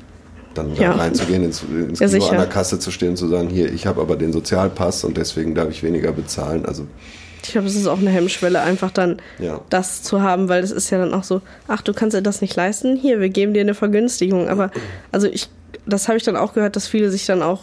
[0.54, 0.92] dann da Ja.
[0.92, 3.86] reinzugehen, ins, ins Ja, Kino an der Kasse zu stehen und zu sagen, hier, ich
[3.86, 6.64] habe aber den Sozialpass und deswegen darf ich weniger bezahlen.
[6.66, 6.86] Also
[7.44, 9.60] Ich glaube, es ist auch eine Hemmschwelle, einfach dann Ja.
[9.70, 12.40] das zu haben, weil es ist ja dann auch so, ach, du kannst dir das
[12.40, 14.48] nicht leisten, hier, wir geben dir eine Vergünstigung.
[14.48, 14.70] Aber
[15.10, 15.48] also ich,
[15.86, 17.62] das habe ich dann auch gehört, dass viele sich dann auch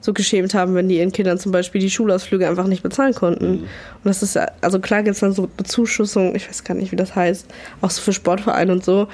[0.00, 3.46] so geschämt haben, wenn die ihren Kindern zum Beispiel die Schulausflüge einfach nicht bezahlen konnten.
[3.62, 3.68] Und
[4.04, 6.96] das ist ja, also klar gibt es dann so Bezuschussung, ich weiß gar nicht, wie
[6.96, 7.46] das heißt,
[7.80, 9.08] auch so für Sportvereine und so.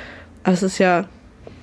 [0.45, 1.07] Aber es ist ja,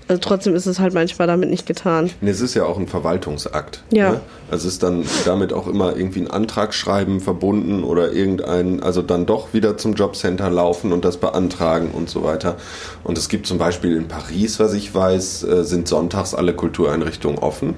[0.09, 2.09] also trotzdem ist es halt manchmal damit nicht getan.
[2.19, 3.83] Nee, es ist ja auch ein Verwaltungsakt.
[3.91, 4.13] Ja.
[4.13, 4.21] Ne?
[4.49, 9.27] Also es ist dann damit auch immer irgendwie ein Antragsschreiben verbunden oder irgendein, also dann
[9.27, 12.57] doch wieder zum Jobcenter laufen und das beantragen und so weiter.
[13.03, 17.37] Und es gibt zum Beispiel in Paris, was ich weiß, äh, sind sonntags alle Kultureinrichtungen
[17.37, 17.75] offen.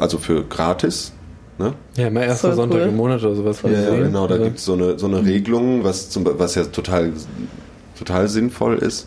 [0.00, 1.12] Also für gratis.
[1.58, 1.74] Ne?
[1.96, 2.88] Ja, immer erster Sonntag cool.
[2.88, 3.62] im Monat oder sowas.
[3.62, 6.56] Ja, ja, genau, da Also- gibt es so eine, so eine Regelung, was, zum, was
[6.56, 7.12] ja total,
[7.96, 9.06] total sinnvoll ist.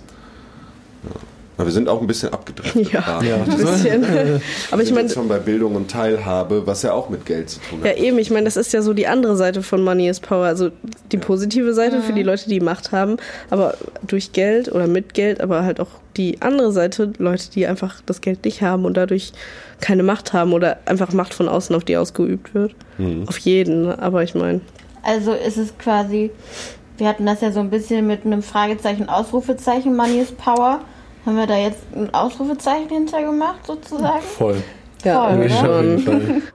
[1.58, 1.64] Ja.
[1.64, 2.92] Aber wir sind auch ein bisschen abgedriftet.
[2.92, 3.22] Ja.
[3.22, 3.36] Ja.
[3.36, 4.42] ein bisschen.
[4.72, 7.80] Aber ich meine, schon bei Bildung und Teilhabe, was ja auch mit Geld zu tun
[7.80, 7.86] hat.
[7.86, 10.46] Ja, eben, ich meine, das ist ja so die andere Seite von Money is Power.
[10.46, 10.72] Also
[11.12, 13.18] die positive Seite für die Leute, die Macht haben,
[13.50, 13.76] aber
[14.08, 18.22] durch Geld oder mit Geld, aber halt auch die andere Seite, Leute, die einfach das
[18.22, 19.34] Geld nicht haben und dadurch
[19.80, 22.76] keine Macht haben oder einfach Macht von außen auf die ausgeübt wird.
[23.28, 24.62] Auf jeden, aber ich meine.
[25.04, 26.32] Also ist es quasi,
[26.98, 30.82] wir hatten das ja so ein bisschen mit einem Fragezeichen, Ausrufezeichen, Money is Power.
[31.26, 34.22] Haben wir da jetzt ein Ausrufezeichen hinter gemacht, sozusagen?
[34.22, 34.64] Voll.
[35.04, 36.44] Ja, Voll, schon.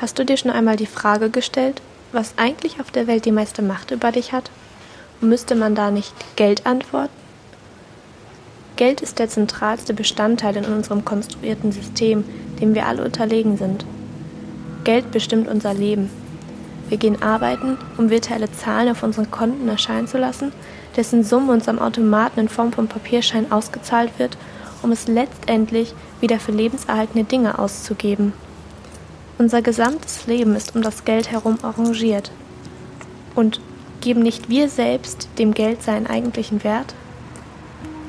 [0.00, 3.62] Hast du dir schon einmal die Frage gestellt, was eigentlich auf der Welt die meiste
[3.62, 4.50] Macht über dich hat?
[5.20, 7.12] Und müsste man da nicht Geld antworten?
[8.76, 12.24] Geld ist der zentralste Bestandteil in unserem konstruierten System,
[12.60, 13.84] dem wir alle unterlegen sind.
[14.84, 16.10] Geld bestimmt unser Leben.
[16.88, 20.52] Wir gehen arbeiten, um virtuelle Zahlen auf unseren Konten erscheinen zu lassen,
[20.98, 24.36] dessen Summe uns am Automaten in Form von Papierschein ausgezahlt wird,
[24.82, 28.32] um es letztendlich wieder für lebenserhaltende Dinge auszugeben.
[29.38, 32.32] Unser gesamtes Leben ist um das Geld herum arrangiert.
[33.36, 33.60] Und
[34.00, 36.94] geben nicht wir selbst dem Geld seinen eigentlichen Wert?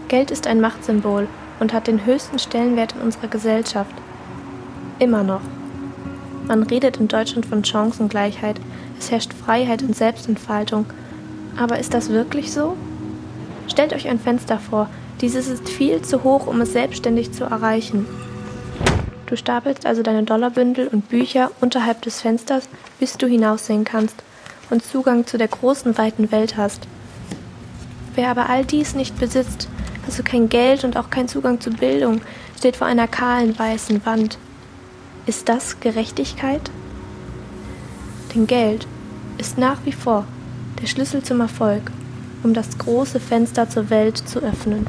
[0.08, 1.28] Geld ist ein Machtsymbol
[1.60, 3.94] und hat den höchsten Stellenwert in unserer Gesellschaft.
[4.98, 5.42] Immer noch.
[6.48, 8.60] Man redet in Deutschland von Chancengleichheit,
[8.98, 10.88] es herrscht Freiheit und Selbstentfaltung.
[11.60, 12.78] Aber ist das wirklich so?
[13.68, 18.06] Stellt euch ein Fenster vor, dieses ist viel zu hoch, um es selbstständig zu erreichen.
[19.26, 24.16] Du stapelst also deine Dollarbündel und Bücher unterhalb des Fensters, bis du hinaussehen kannst
[24.70, 26.88] und Zugang zu der großen, weiten Welt hast.
[28.16, 29.68] Wer aber all dies nicht besitzt,
[30.06, 32.22] also kein Geld und auch keinen Zugang zu Bildung,
[32.58, 34.38] steht vor einer kahlen, weißen Wand.
[35.26, 36.72] Ist das Gerechtigkeit?
[38.34, 38.88] Denn Geld
[39.38, 40.26] ist nach wie vor
[40.82, 41.92] der Schlüssel zum Erfolg,
[42.44, 44.88] um das große Fenster zur Welt zu öffnen.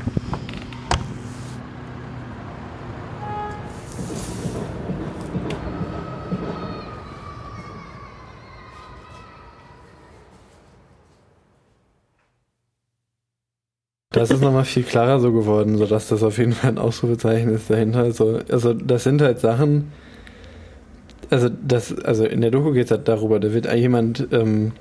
[14.12, 17.70] Das ist nochmal viel klarer so geworden, sodass das auf jeden Fall ein Ausrufezeichen ist
[17.70, 18.00] dahinter.
[18.00, 19.92] Also, also das sind halt Sachen,
[21.30, 24.72] also das, also in der Doku geht es halt darüber, da wird jemand ähm,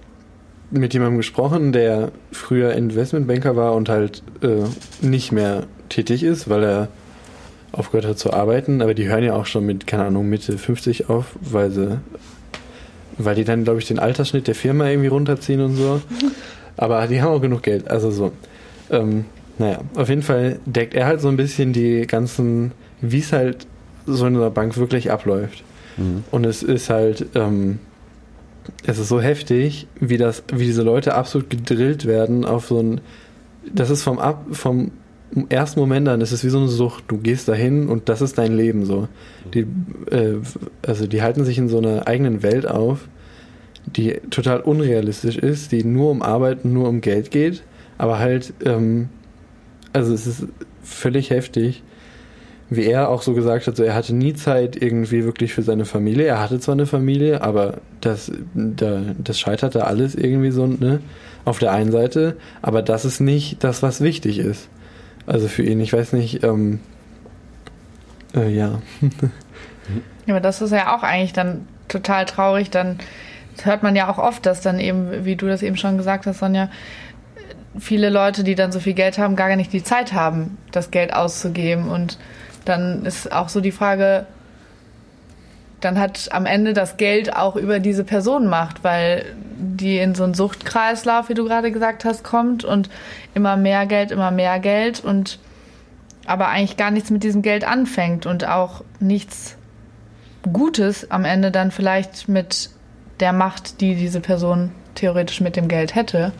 [0.71, 4.63] mit jemandem gesprochen, der früher Investmentbanker war und halt äh,
[5.05, 6.87] nicht mehr tätig ist, weil er
[7.71, 11.09] aufgehört hat zu arbeiten, aber die hören ja auch schon mit, keine Ahnung, Mitte 50
[11.09, 11.99] auf, weil sie,
[13.17, 16.01] weil die dann, glaube ich, den Altersschnitt der Firma irgendwie runterziehen und so.
[16.77, 18.31] Aber die haben auch genug Geld, also so.
[18.89, 19.25] Ähm,
[19.57, 23.67] naja, auf jeden Fall deckt er halt so ein bisschen die ganzen, wie es halt
[24.05, 25.63] so in einer Bank wirklich abläuft.
[26.31, 27.79] Und es ist halt, ähm,
[28.85, 33.01] es ist so heftig, wie das, wie diese Leute absolut gedrillt werden auf so ein,
[33.71, 34.91] das ist vom Ab, vom
[35.49, 37.05] ersten Moment an ist es wie so eine Sucht.
[37.07, 39.07] Du gehst dahin und das ist dein Leben so.
[39.53, 39.65] Die,
[40.11, 40.37] äh,
[40.85, 43.07] also die halten sich in so einer eigenen Welt auf,
[43.85, 47.63] die total unrealistisch ist, die nur um Arbeit und nur um Geld geht,
[47.97, 49.09] aber halt, ähm,
[49.93, 50.47] also es ist
[50.83, 51.83] völlig heftig,
[52.69, 55.85] wie er auch so gesagt hat, so er hatte nie Zeit irgendwie wirklich für seine
[55.85, 56.25] Familie.
[56.25, 61.01] Er hatte zwar eine Familie, aber das, da, das scheiterte alles irgendwie so, ne?
[61.45, 64.67] Auf der einen Seite, aber das ist nicht das, was wichtig ist.
[65.25, 66.79] Also für ihn, ich weiß nicht, ähm,
[68.35, 68.81] äh, ja.
[70.25, 72.69] Ja, aber das ist ja auch eigentlich dann total traurig.
[72.69, 72.99] Dann
[73.63, 76.37] hört man ja auch oft, dass dann eben, wie du das eben schon gesagt hast,
[76.37, 76.69] Sonja,
[77.79, 81.13] viele Leute, die dann so viel Geld haben, gar nicht die Zeit haben, das Geld
[81.13, 81.89] auszugeben.
[81.89, 82.19] Und
[82.69, 84.25] dann ist auch so die Frage,
[85.81, 89.25] dann hat am Ende das Geld auch über diese Person Macht, weil
[89.57, 92.89] die in so einen Suchtkreislauf, wie du gerade gesagt hast, kommt und
[93.33, 95.39] immer mehr Geld, immer mehr Geld und
[96.25, 99.55] aber eigentlich gar nichts mit diesem Geld anfängt und auch nichts
[100.53, 102.69] Gutes am Ende dann vielleicht mit
[103.19, 106.31] der Macht, die diese Person theoretisch mit dem Geld hätte,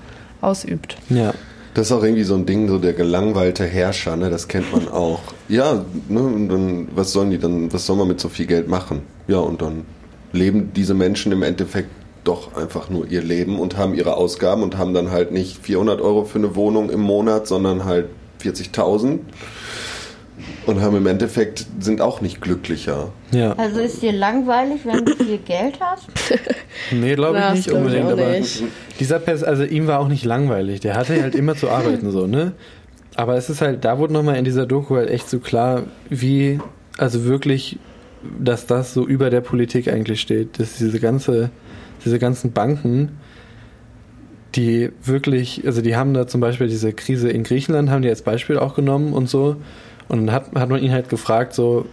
[0.42, 0.98] ausübt.
[1.10, 1.34] Ja.
[1.74, 4.30] Das ist auch irgendwie so ein Ding, so der gelangweilte Herrscher, ne?
[4.30, 5.22] Das kennt man auch.
[5.48, 6.22] Ja, ne?
[6.22, 9.02] Und dann, was sollen die dann, was soll man mit so viel Geld machen?
[9.28, 9.86] Ja, und dann
[10.32, 11.90] leben diese Menschen im Endeffekt
[12.24, 16.02] doch einfach nur ihr Leben und haben ihre Ausgaben und haben dann halt nicht 400
[16.02, 18.08] Euro für eine Wohnung im Monat, sondern halt
[18.42, 19.20] 40.000
[20.66, 23.12] und haben im Endeffekt sind auch nicht glücklicher.
[23.32, 23.54] Ja.
[23.54, 26.08] Also ist dir langweilig, wenn du viel Geld hast?
[26.92, 28.64] Nee, glaube ich nicht unbedingt, aber nicht.
[29.00, 30.80] dieser Pers also ihm war auch nicht langweilig.
[30.80, 32.54] Der hatte halt immer zu arbeiten so, ne?
[33.16, 36.60] Aber es ist halt, da wurde nochmal in dieser Doku halt echt so klar, wie,
[36.98, 37.78] also wirklich,
[38.40, 40.58] dass das so über der Politik eigentlich steht.
[40.60, 41.50] Dass diese ganze,
[42.06, 43.18] diese ganzen Banken,
[44.56, 48.22] die wirklich, also die haben da zum Beispiel diese Krise in Griechenland, haben die als
[48.22, 49.58] Beispiel auch genommen und so.
[50.10, 51.86] Und dann hat, hat man ihn halt gefragt, so,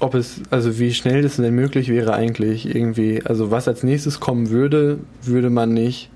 [0.00, 4.20] ob es, also wie schnell das denn möglich wäre eigentlich irgendwie, also was als nächstes
[4.20, 6.10] kommen würde, würde man nicht,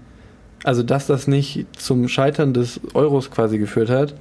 [0.64, 4.14] also dass das nicht zum Scheitern des Euros quasi geführt hat,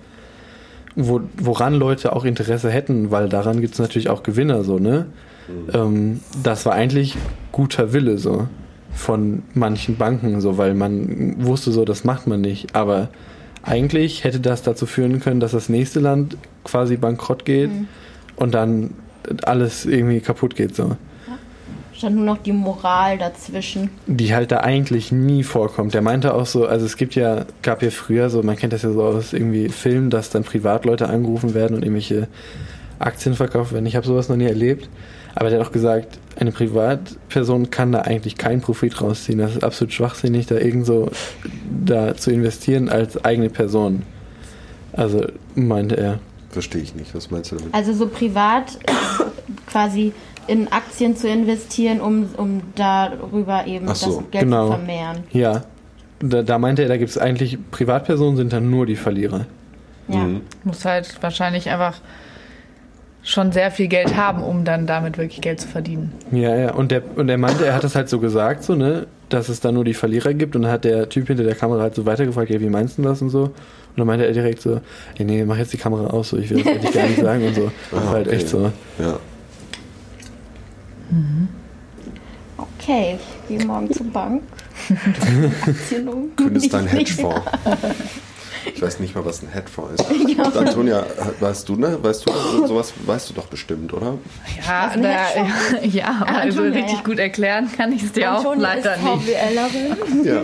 [0.95, 5.05] wo, woran Leute auch Interesse hätten, weil daran gibt es natürlich auch Gewinner, so, ne?
[5.73, 7.17] Ähm, das war eigentlich
[7.51, 8.47] guter Wille, so,
[8.93, 13.09] von manchen Banken, so, weil man wusste so, das macht man nicht, aber
[13.63, 17.69] eigentlich hätte das dazu führen können, dass das nächste Land quasi bankrott geht
[18.35, 18.91] und dann
[19.43, 20.95] alles irgendwie kaputt geht, so.
[21.93, 23.89] Stand nur noch die Moral dazwischen.
[24.07, 25.93] die halt da eigentlich nie vorkommt.
[25.93, 28.83] Der meinte auch so, also es gibt ja, gab ja früher so, man kennt das
[28.83, 32.29] ja so aus irgendwie Filmen, dass dann Privatleute angerufen werden und irgendwelche
[32.99, 33.85] Aktien verkauft werden.
[33.85, 34.87] Ich habe sowas noch nie erlebt.
[35.35, 39.39] Aber der hat auch gesagt, eine Privatperson kann da eigentlich keinen Profit rausziehen.
[39.39, 41.11] Das ist absolut schwachsinnig, da irgend so
[41.85, 44.03] da zu investieren als eigene Person.
[44.93, 46.19] Also meinte er.
[46.49, 47.13] Verstehe ich nicht.
[47.13, 47.73] Was meinst du damit?
[47.73, 48.79] Also so privat
[49.67, 50.13] quasi
[50.47, 54.65] in Aktien zu investieren, um, um darüber eben so, das Geld genau.
[54.65, 55.23] zu vermehren.
[55.31, 55.63] Ja.
[56.21, 59.45] Da, da meinte er, da gibt es eigentlich, Privatpersonen sind dann nur die Verlierer.
[60.07, 60.23] Ja.
[60.23, 60.41] Mhm.
[60.63, 62.01] Muss halt wahrscheinlich einfach
[63.23, 66.13] schon sehr viel Geld haben, um dann damit wirklich Geld zu verdienen.
[66.31, 66.73] Ja, ja.
[66.73, 69.59] Und der, und er meinte, er hat das halt so gesagt, so, ne, dass es
[69.59, 70.55] da nur die Verlierer gibt.
[70.55, 73.01] Und dann hat der Typ hinter der Kamera halt so weitergefragt, ja, wie meinst du
[73.01, 73.43] das und so?
[73.43, 73.53] Und
[73.97, 74.81] dann meinte er direkt so,
[75.17, 77.47] ey, nee, mach jetzt die Kamera aus, so, ich will das eigentlich gar nicht sagen
[77.47, 77.71] und so.
[77.91, 78.35] Das war halt okay.
[78.35, 78.71] echt so.
[78.97, 79.19] Ja.
[82.57, 84.43] Okay, ich gehe morgen zur Bank.
[85.67, 86.35] Aktien um.
[86.35, 87.41] Könntest dein Hedgefonds.
[88.73, 90.39] Ich weiß nicht mal, was ein Hedgefonds ist.
[90.57, 91.05] Antonia,
[91.39, 91.97] weißt du, ne?
[92.01, 94.17] Weißt du, sowas weißt du doch bestimmt, oder?
[94.65, 95.93] Ja, da, Hedgefonds?
[95.95, 97.03] ja, aber also Antonia, richtig ja.
[97.03, 100.25] gut erklären kann ich es dir auch Antonia leider ist nicht.
[100.25, 100.41] Ja.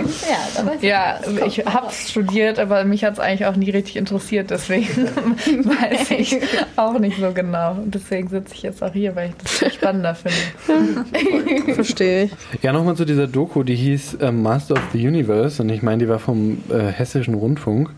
[0.82, 1.66] Ja, Ja, ich.
[1.66, 6.40] Habe es studiert, aber mich hat es eigentlich auch nie richtig interessiert, deswegen weiß ich
[6.76, 7.72] auch nicht so genau.
[7.72, 11.74] Und deswegen sitze ich jetzt auch hier, weil ich das viel spannender finde.
[11.74, 12.32] Verstehe ich.
[12.62, 16.04] Ja, nochmal zu dieser Doku, die hieß ähm, Master of the Universe und ich meine,
[16.04, 17.90] die war vom äh, Hessischen Rundfunk.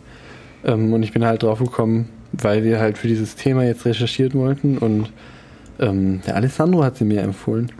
[0.63, 4.33] Ähm, und ich bin halt drauf gekommen, weil wir halt für dieses Thema jetzt recherchiert
[4.33, 5.11] wollten und
[5.79, 7.71] ähm, der Alessandro hat sie mir empfohlen.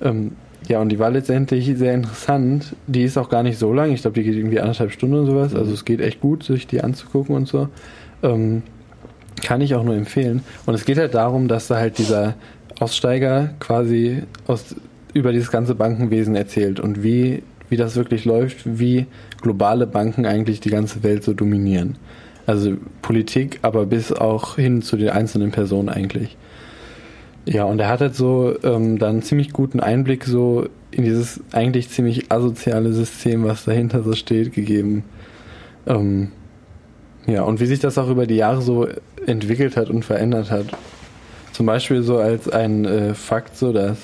[0.00, 0.32] Ähm,
[0.66, 2.76] ja, und die war letztendlich sehr interessant.
[2.86, 3.92] Die ist auch gar nicht so lang.
[3.92, 5.54] Ich glaube, die geht irgendwie anderthalb Stunden und sowas.
[5.54, 7.68] Also es geht echt gut, sich die anzugucken und so.
[8.22, 8.62] Ähm,
[9.42, 10.42] kann ich auch nur empfehlen.
[10.66, 12.34] Und es geht halt darum, dass da halt dieser
[12.80, 14.74] Aussteiger quasi aus,
[15.14, 19.06] über dieses ganze Bankenwesen erzählt und wie, wie das wirklich läuft, wie
[19.40, 21.96] globale Banken eigentlich die ganze Welt so dominieren.
[22.48, 26.38] Also Politik, aber bis auch hin zu den einzelnen Personen eigentlich.
[27.44, 31.90] Ja, und er hat halt so ähm, dann ziemlich guten Einblick so in dieses eigentlich
[31.90, 35.04] ziemlich asoziale System, was dahinter so steht, gegeben.
[35.86, 36.32] Ähm,
[37.26, 38.88] Ja, und wie sich das auch über die Jahre so
[39.26, 40.68] entwickelt hat und verändert hat.
[41.52, 43.98] Zum Beispiel so als ein äh, Fakt, so dass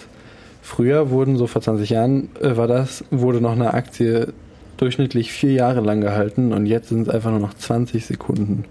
[0.61, 4.35] früher wurden, so vor 20 Jahren äh, war das, wurde noch eine Aktie
[4.77, 8.65] durchschnittlich vier Jahre lang gehalten und jetzt sind es einfach nur noch 20 Sekunden.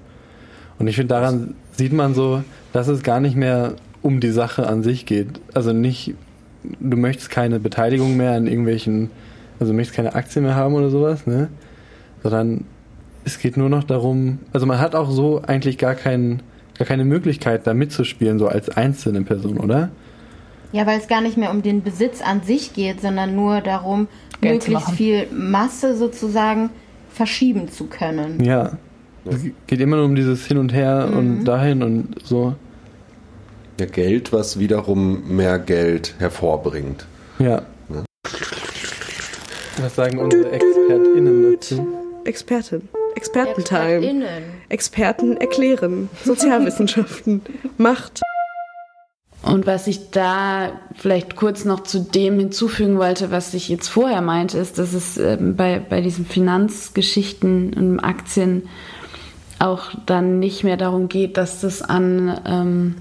[0.80, 4.68] Und ich finde, daran sieht man so, dass es gar nicht mehr um die Sache
[4.68, 5.40] an sich geht.
[5.54, 6.14] Also nicht,
[6.80, 9.10] du möchtest keine Beteiligung mehr an irgendwelchen,
[9.60, 11.50] also du möchtest keine Aktie mehr haben oder sowas, ne?
[12.22, 12.66] Sondern
[13.26, 16.42] es geht nur noch darum, also man hat auch so eigentlich gar, kein,
[16.78, 19.90] gar keine Möglichkeit, da mitzuspielen, so als einzelne Person, oder?
[20.74, 24.08] Ja, weil es gar nicht mehr um den Besitz an sich geht, sondern nur darum,
[24.42, 26.72] Geld möglichst viel Masse sozusagen
[27.10, 28.44] verschieben zu können.
[28.44, 28.78] Ja.
[29.24, 32.56] Es geht immer nur um dieses Hin und Her und dahin und so.
[33.80, 37.06] Ja, Geld, was wiederum mehr Geld hervorbringt.
[37.38, 37.62] Ja.
[37.90, 38.04] Ja.
[39.80, 41.88] Was sagen unsere ExpertInnen dazu?
[42.26, 42.90] Expertin.
[43.16, 44.06] Expertentime.
[44.06, 44.44] Innen.
[44.70, 46.10] Experten erklären.
[46.26, 47.42] Sozialwissenschaften.
[47.78, 48.22] Macht.
[49.54, 54.24] Und was ich da vielleicht kurz noch zu dem hinzufügen wollte, was ich jetzt vorher
[54.24, 58.64] meinte, ist, dass es ähm, bei, bei diesen Finanzgeschichten und Aktien
[59.60, 62.96] auch dann nicht mehr darum geht, dass das an, ähm,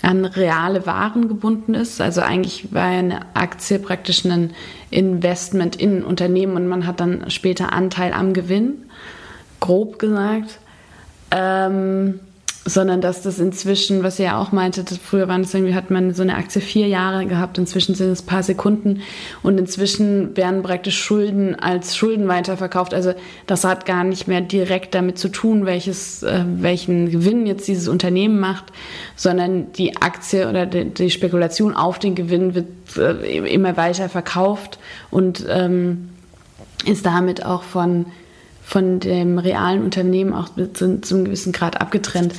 [0.00, 2.00] an reale Waren gebunden ist.
[2.00, 4.52] Also eigentlich war eine Aktie praktisch ein
[4.90, 8.74] Investment in ein Unternehmen und man hat dann später Anteil am Gewinn,
[9.58, 10.60] grob gesagt.
[11.32, 12.20] Ähm,
[12.70, 16.14] sondern dass das inzwischen, was ihr ja auch meintet, früher waren es irgendwie, hat man
[16.14, 19.02] so eine Aktie vier Jahre gehabt, inzwischen sind es ein paar Sekunden
[19.42, 22.94] und inzwischen werden praktisch Schulden als Schulden weiterverkauft.
[22.94, 23.12] Also
[23.46, 27.88] das hat gar nicht mehr direkt damit zu tun, welches, äh, welchen Gewinn jetzt dieses
[27.88, 28.66] Unternehmen macht,
[29.16, 34.78] sondern die Aktie oder die, die Spekulation auf den Gewinn wird äh, immer weiter verkauft
[35.10, 36.10] und ähm,
[36.84, 38.06] ist damit auch von
[38.70, 42.34] von dem realen Unternehmen auch zu, zu einem gewissen Grad abgetrennt.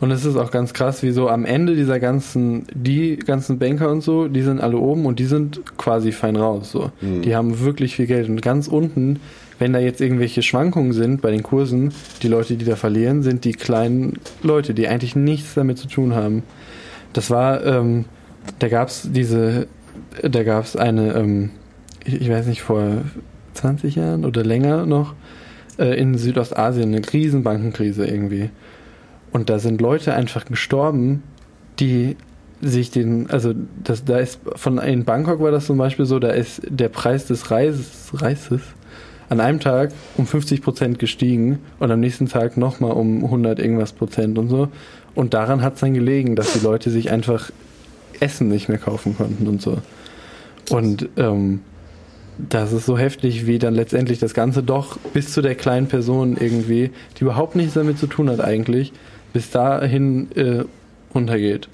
[0.00, 3.90] Und es ist auch ganz krass, wie so am Ende dieser ganzen, die ganzen Banker
[3.90, 6.70] und so, die sind alle oben und die sind quasi fein raus.
[6.70, 6.92] So.
[7.02, 8.30] Die haben wirklich viel Geld.
[8.30, 9.20] Und ganz unten,
[9.58, 11.92] wenn da jetzt irgendwelche Schwankungen sind bei den Kursen,
[12.22, 16.14] die Leute, die da verlieren, sind die kleinen Leute, die eigentlich nichts damit zu tun
[16.14, 16.42] haben.
[17.12, 18.06] Das war, ähm,
[18.60, 19.66] da gab's diese,
[20.22, 21.50] da gab's eine, ähm,
[22.06, 23.02] ich, ich weiß nicht, vor
[23.58, 25.14] 20 Jahren oder länger noch,
[25.78, 28.50] äh, in Südostasien eine Riesenbankenkrise irgendwie.
[29.30, 31.22] Und da sind Leute einfach gestorben,
[31.78, 32.16] die
[32.60, 33.54] sich den, also
[33.84, 37.26] das, da ist von in Bangkok war das zum Beispiel so, da ist der Preis
[37.26, 38.62] des Reises, Reises
[39.28, 43.92] an einem Tag um 50 Prozent gestiegen und am nächsten Tag nochmal um 100 irgendwas
[43.92, 44.68] Prozent und so.
[45.14, 47.50] Und daran hat es dann gelegen, dass die Leute sich einfach
[48.20, 49.78] Essen nicht mehr kaufen konnten und so.
[50.70, 51.60] Und ähm,
[52.38, 56.36] das ist so heftig, wie dann letztendlich das Ganze doch bis zu der kleinen Person
[56.38, 58.92] irgendwie, die überhaupt nichts damit zu tun hat eigentlich,
[59.32, 60.64] bis dahin äh,
[61.14, 61.68] runtergeht.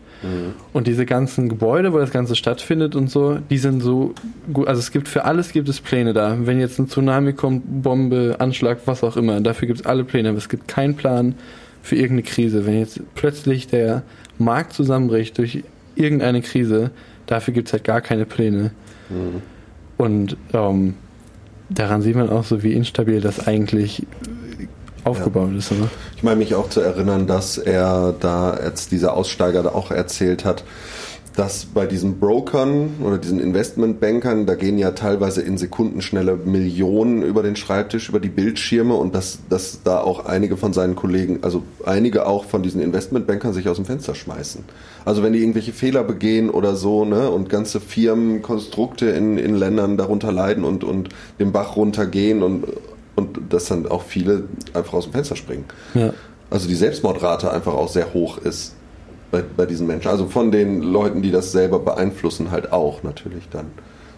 [0.73, 4.15] Und diese ganzen Gebäude, wo das Ganze stattfindet und so, die sind so
[4.53, 4.67] gut.
[4.69, 6.37] Also es gibt für alles gibt es Pläne da.
[6.41, 10.31] Wenn jetzt ein Tsunami kommt, Bombe, Anschlag, was auch immer, dafür gibt es alle Pläne.
[10.31, 11.35] Aber es gibt keinen Plan
[11.83, 12.65] für irgendeine Krise.
[12.65, 14.03] Wenn jetzt plötzlich der
[14.39, 15.63] Markt zusammenbricht durch
[15.95, 16.91] irgendeine Krise,
[17.27, 18.71] dafür gibt es halt gar keine Pläne.
[19.97, 20.95] Und ähm,
[21.69, 24.07] daran sieht man auch so, wie instabil das eigentlich
[25.05, 25.73] aufgebaut ist.
[25.73, 25.89] Oder?
[26.17, 30.45] Ich meine mich auch zu erinnern, dass er da, als dieser Aussteiger da auch erzählt
[30.45, 30.65] hat,
[31.37, 37.43] dass bei diesen Brokern oder diesen Investmentbankern, da gehen ja teilweise in Sekundenschnelle Millionen über
[37.43, 41.65] den Schreibtisch, über die Bildschirme und dass, dass da auch einige von seinen Kollegen, also
[41.85, 44.65] einige auch von diesen Investmentbankern sich aus dem Fenster schmeißen.
[45.05, 49.57] Also wenn die irgendwelche Fehler begehen oder so, ne, und ganze Firmen, Konstrukte in, in
[49.57, 51.09] Ländern darunter leiden und, und
[51.41, 52.65] den Bach runtergehen und,
[53.17, 55.65] und dass dann auch viele einfach aus dem Fenster springen.
[55.95, 56.13] Ja.
[56.49, 58.75] Also die Selbstmordrate einfach auch sehr hoch ist
[59.35, 60.09] bei, bei diesen Menschen.
[60.09, 63.67] Also von den Leuten, die das selber beeinflussen, halt auch natürlich dann.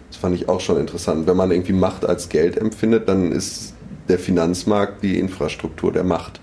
[0.09, 1.25] Das fand ich auch schon interessant.
[1.25, 3.73] Wenn man irgendwie Macht als Geld empfindet, dann ist
[4.09, 6.39] der Finanzmarkt die Infrastruktur der Macht.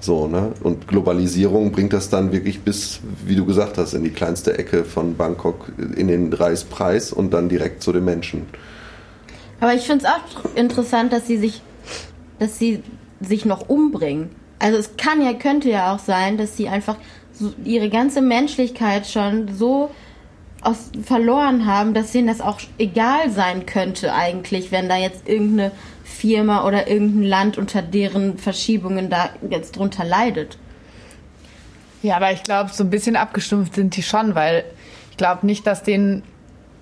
[0.00, 0.52] So, ne?
[0.62, 4.84] Und Globalisierung bringt das dann wirklich bis, wie du gesagt hast, in die kleinste Ecke
[4.84, 8.46] von Bangkok in den Reispreis und dann direkt zu den Menschen.
[9.60, 11.60] Aber ich finde es auch interessant, dass sie sich,
[12.38, 12.82] dass sie
[13.20, 14.30] sich noch umbringen.
[14.58, 16.96] Also es kann ja, könnte ja auch sein, dass sie einfach
[17.64, 19.90] ihre ganze Menschlichkeit schon so
[20.62, 25.72] aus, verloren haben, dass denen das auch egal sein könnte eigentlich, wenn da jetzt irgendeine
[26.04, 30.58] Firma oder irgendein Land unter deren Verschiebungen da jetzt drunter leidet.
[32.02, 34.64] Ja, aber ich glaube, so ein bisschen abgestumpft sind die schon, weil
[35.10, 36.22] ich glaube nicht, dass denen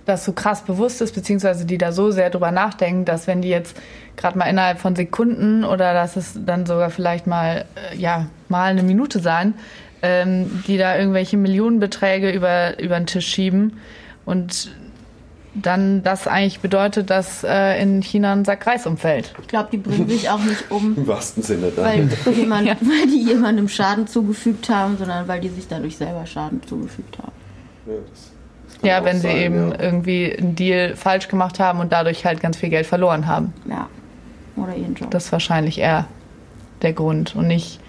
[0.07, 3.49] das so krass bewusst ist, beziehungsweise die da so sehr drüber nachdenken, dass wenn die
[3.49, 3.77] jetzt
[4.17, 8.71] gerade mal innerhalb von Sekunden oder dass es dann sogar vielleicht mal, äh, ja, mal
[8.71, 9.55] eine Minute sein,
[10.03, 13.79] ähm, die da irgendwelche Millionenbeträge über, über den Tisch schieben
[14.25, 14.71] und
[15.55, 19.35] dann das eigentlich bedeutet, dass äh, in China ein Sack Reis umfällt.
[19.41, 21.85] Ich glaube, die bringen sich auch nicht um, Im wahrsten Sinne dann.
[21.85, 26.63] weil, jemand, weil die jemandem Schaden zugefügt haben, sondern weil die sich dadurch selber Schaden
[26.67, 27.33] zugefügt haben.
[28.83, 29.81] Ja, Ja, wenn sie sein, eben ja.
[29.81, 33.53] irgendwie einen Deal falsch gemacht haben und dadurch halt ganz viel Geld verloren haben.
[33.69, 33.89] Ja.
[34.57, 35.11] Oder ihren Job.
[35.11, 36.07] Das ist wahrscheinlich eher
[36.83, 37.81] der Grund und nicht,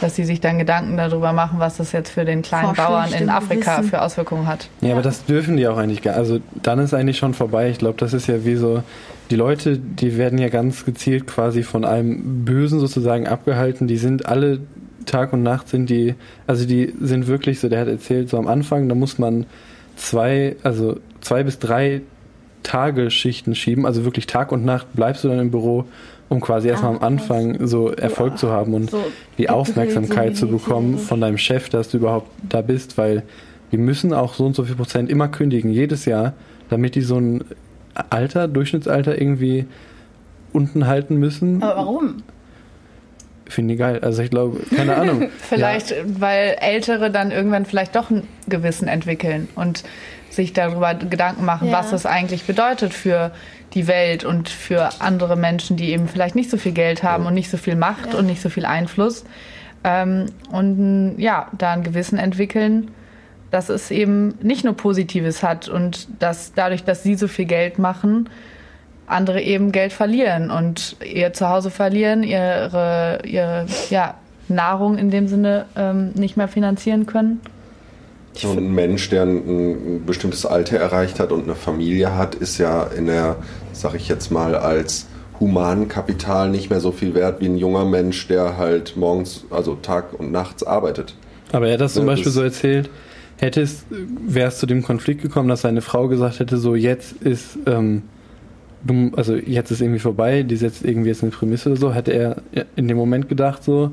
[0.00, 3.30] dass sie sich dann Gedanken darüber machen, was das jetzt für den kleinen Bauern in
[3.30, 3.90] Afrika Gewissen.
[3.90, 4.68] für Auswirkungen hat.
[4.80, 6.14] Ja, aber das dürfen die auch eigentlich gar.
[6.14, 7.70] Also dann ist eigentlich schon vorbei.
[7.70, 8.82] Ich glaube, das ist ja wie so,
[9.30, 13.86] die Leute, die werden ja ganz gezielt quasi von allem Bösen sozusagen abgehalten.
[13.86, 14.60] Die sind alle
[15.06, 16.14] Tag und Nacht sind die,
[16.46, 19.46] also die sind wirklich so, der hat erzählt, so am Anfang, da muss man
[19.96, 22.02] zwei, also zwei bis drei
[22.62, 25.86] Tage Schichten schieben, also wirklich Tag und Nacht bleibst du dann im Büro,
[26.28, 27.02] um quasi erstmal am.
[27.02, 28.90] Anfang so Erfolg zu haben und
[29.38, 33.22] die Aufmerksamkeit zu bekommen von deinem Chef, dass du überhaupt da bist, weil
[33.70, 36.34] wir müssen auch so und so viel Prozent immer kündigen, jedes Jahr,
[36.70, 37.44] damit die so ein
[38.10, 39.66] Alter, Durchschnittsalter irgendwie
[40.52, 41.62] unten halten müssen.
[41.62, 42.22] Aber warum?
[43.46, 44.00] Finde ich geil.
[44.02, 45.28] Also ich glaube, keine Ahnung.
[45.38, 49.84] Vielleicht, weil Ältere dann irgendwann vielleicht doch ein Gewissen entwickeln und
[50.30, 51.78] sich darüber Gedanken machen, Ja.
[51.78, 53.30] was es eigentlich bedeutet für
[53.74, 57.34] die Welt und für andere Menschen, die eben vielleicht nicht so viel Geld haben und
[57.34, 58.18] nicht so viel Macht Ja.
[58.18, 59.24] und nicht so viel Einfluss.
[59.84, 62.90] Ähm, und ja, da ein Gewissen entwickeln,
[63.50, 67.78] dass es eben nicht nur Positives hat und dass dadurch, dass sie so viel Geld
[67.78, 68.28] machen,
[69.06, 74.14] andere eben Geld verlieren und ihr Zuhause verlieren, ihre, ihre ja,
[74.48, 77.40] Nahrung in dem Sinne ähm, nicht mehr finanzieren können.
[78.40, 79.36] So ein Mensch, der ein,
[79.96, 83.36] ein bestimmtes Alter erreicht hat und eine Familie hat, ist ja in der,
[83.72, 85.06] sag ich jetzt mal, als
[85.40, 90.18] Humankapital nicht mehr so viel wert wie ein junger Mensch, der halt morgens, also Tag
[90.18, 91.14] und nachts arbeitet.
[91.52, 92.90] Aber er hat das zum Ja, Beispiel das- so erzählt,
[93.38, 93.84] hätte es,
[94.26, 98.02] wäre es zu dem Konflikt gekommen, dass seine Frau gesagt hätte, so jetzt ist, ähm,
[99.16, 102.42] also jetzt ist irgendwie vorbei, die setzt irgendwie jetzt eine Prämisse oder so, hätte er
[102.76, 103.90] in dem Moment gedacht so,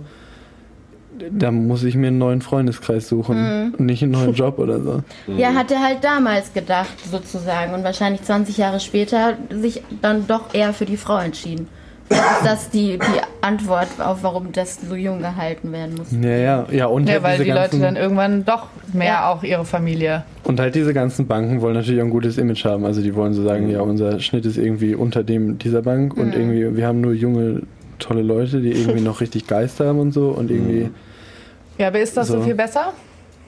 [1.32, 5.04] da muss ich mir einen neuen Freundeskreis suchen und nicht einen neuen Job oder so.
[5.38, 7.74] Ja, hat er halt damals gedacht, sozusagen.
[7.74, 11.68] Und wahrscheinlich 20 Jahre später sich dann doch eher für die Frau entschieden.
[12.08, 16.10] Vielleicht ist das die, die Antwort auf, warum das so jung gehalten werden muss.
[16.12, 19.06] Ja, ja, ja und Ja, halt weil diese die Leute ganzen, dann irgendwann doch mehr
[19.08, 19.32] Ja.
[19.32, 20.24] auch ihre Familie.
[20.44, 22.86] und halt diese ganzen Banken wollen natürlich auch ein gutes Image haben.
[22.86, 26.36] Also die wollen so sagen, ja, unser Schnitt ist irgendwie unter dem dieser Bank und
[26.36, 27.64] irgendwie wir haben nur junge
[28.00, 30.90] tolle Leute, die irgendwie noch richtig Geist haben und so und irgendwie
[31.78, 32.42] Ja, aber ist das so, So.
[32.44, 32.94] viel besser,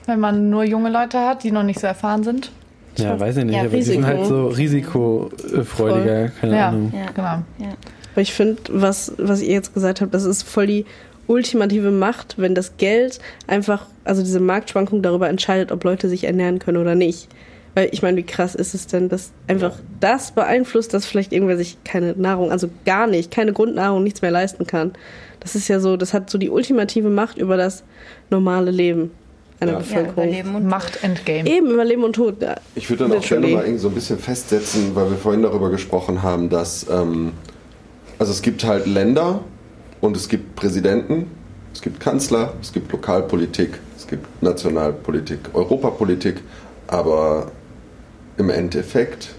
[0.05, 2.51] wenn man nur junge Leute hat, die noch nicht so erfahren sind?
[2.97, 4.07] Ja, weiß ich nicht, Ja, aber die sind Risiko.
[4.17, 6.69] halt so risikofreudiger, keine Ja.
[6.69, 6.91] Ahnung.
[6.95, 7.05] Ja.
[7.13, 7.43] Genau.
[7.59, 7.75] Ja.
[8.13, 10.85] Aber ich finde, was, was ihr jetzt gesagt habt, das ist voll die
[11.27, 16.57] ultimative Macht, wenn das Geld einfach, also diese Marktschwankung darüber entscheidet, ob Leute sich ernähren
[16.59, 17.27] können oder nicht.
[17.78, 21.57] Weil ich meine, wie krass ist es denn, dass einfach das beeinflusst, dass vielleicht irgendwer
[21.57, 24.93] sich keine Nahrung, also gar nicht, keine Grundnahrung, nichts mehr leisten kann.
[25.41, 27.84] Das ist ja so, das hat so die ultimative Macht über das
[28.32, 29.11] normale Leben
[29.59, 29.78] einer Ja.
[29.78, 30.23] Ja, Bevölkerung.
[30.23, 31.47] überleben und Macht Endgame.
[31.47, 32.41] Eben über Leben und Tod.
[32.41, 32.55] Ja.
[32.73, 35.69] Ich würde dann auch gerne mal irgendwie so ein bisschen festsetzen, weil wir vorhin darüber
[35.69, 37.34] gesprochen haben, dass ähm,
[38.17, 39.41] also es gibt halt Länder
[40.01, 41.30] und es gibt Präsidenten,
[41.75, 46.41] es gibt Kanzler, es gibt Lokalpolitik, es gibt Nationalpolitik, Europapolitik,
[46.88, 47.51] aber
[48.38, 49.29] im Endeffekt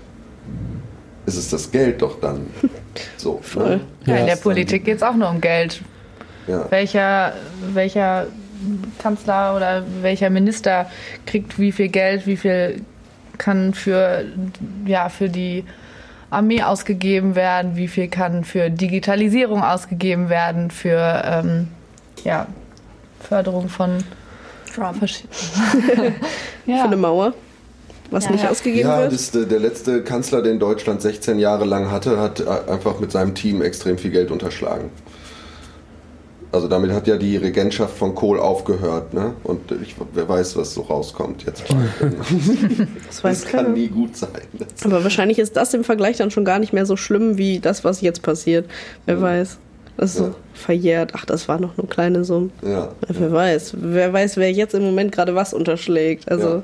[1.26, 2.46] ist es das Geld doch dann
[3.16, 3.38] so.
[3.42, 3.76] Voll.
[3.76, 3.80] Ne?
[4.06, 5.82] Ja, in Ja, der Politik geht es auch nur um Geld.
[6.46, 6.70] Ja.
[6.70, 7.34] Welcher,
[7.74, 8.26] welcher
[8.98, 10.90] Kanzler oder welcher Minister
[11.26, 12.80] kriegt wie viel Geld, wie viel
[13.36, 14.24] kann für,
[14.86, 15.64] ja, für die
[16.30, 21.68] Armee ausgegeben werden, wie viel kann für Digitalisierung ausgegeben werden, für ähm,
[22.24, 22.46] ja,
[23.20, 23.98] Förderung von
[24.74, 25.02] Trump.
[25.02, 25.24] verschi-
[26.64, 26.84] Für ja.
[26.84, 27.32] eine Mauer,
[28.10, 28.30] was Ja.
[28.32, 28.50] nicht Ja.
[28.50, 29.12] ausgegeben Ja, wird.
[29.12, 33.12] das, der der letzte Kanzler, den Deutschland 16 Jahre lang hatte, hat äh, einfach mit
[33.12, 34.90] seinem Team extrem viel Geld unterschlagen.
[36.50, 39.34] Also damit hat ja die Regentschaft von Kohl aufgehört, ne?
[39.44, 41.62] Und ich, wer weiß, was so rauskommt jetzt
[43.06, 43.76] das weiß das kann keiner.
[43.76, 44.30] nie gut sein.
[44.84, 47.84] Aber wahrscheinlich ist das im Vergleich dann schon gar nicht mehr so schlimm wie das,
[47.84, 48.64] was jetzt passiert.
[49.04, 49.58] Wer weiß.
[49.98, 50.26] Das ist Ja.
[50.26, 51.12] so verjährt.
[51.14, 52.50] Ach, das war noch nur kleine Summen.
[52.62, 52.70] ja.
[52.70, 53.74] Ja, Wer weiß.
[53.78, 56.30] Wer weiß, wer jetzt im Moment gerade was unterschlägt.
[56.30, 56.62] Also.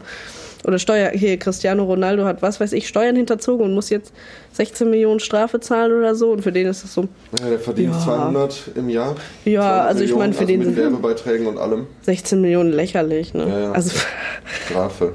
[0.64, 4.12] Oder Steuer, hier, Cristiano Ronaldo hat, was weiß ich, Steuern hinterzogen und muss jetzt
[4.52, 6.30] 16 Millionen Strafe zahlen oder so.
[6.32, 7.06] Und für den ist das so,
[7.40, 8.00] ja, der verdient Ja.
[8.00, 9.14] 200 im Jahr.
[9.44, 11.86] Ja, 200 also ich meine, für also den mit sind- Werbebeiträgen und allem.
[12.02, 13.46] 16 Millionen lächerlich, ne?
[13.48, 13.72] Ja, ja.
[13.72, 13.90] Also,
[14.66, 15.12] Strafe.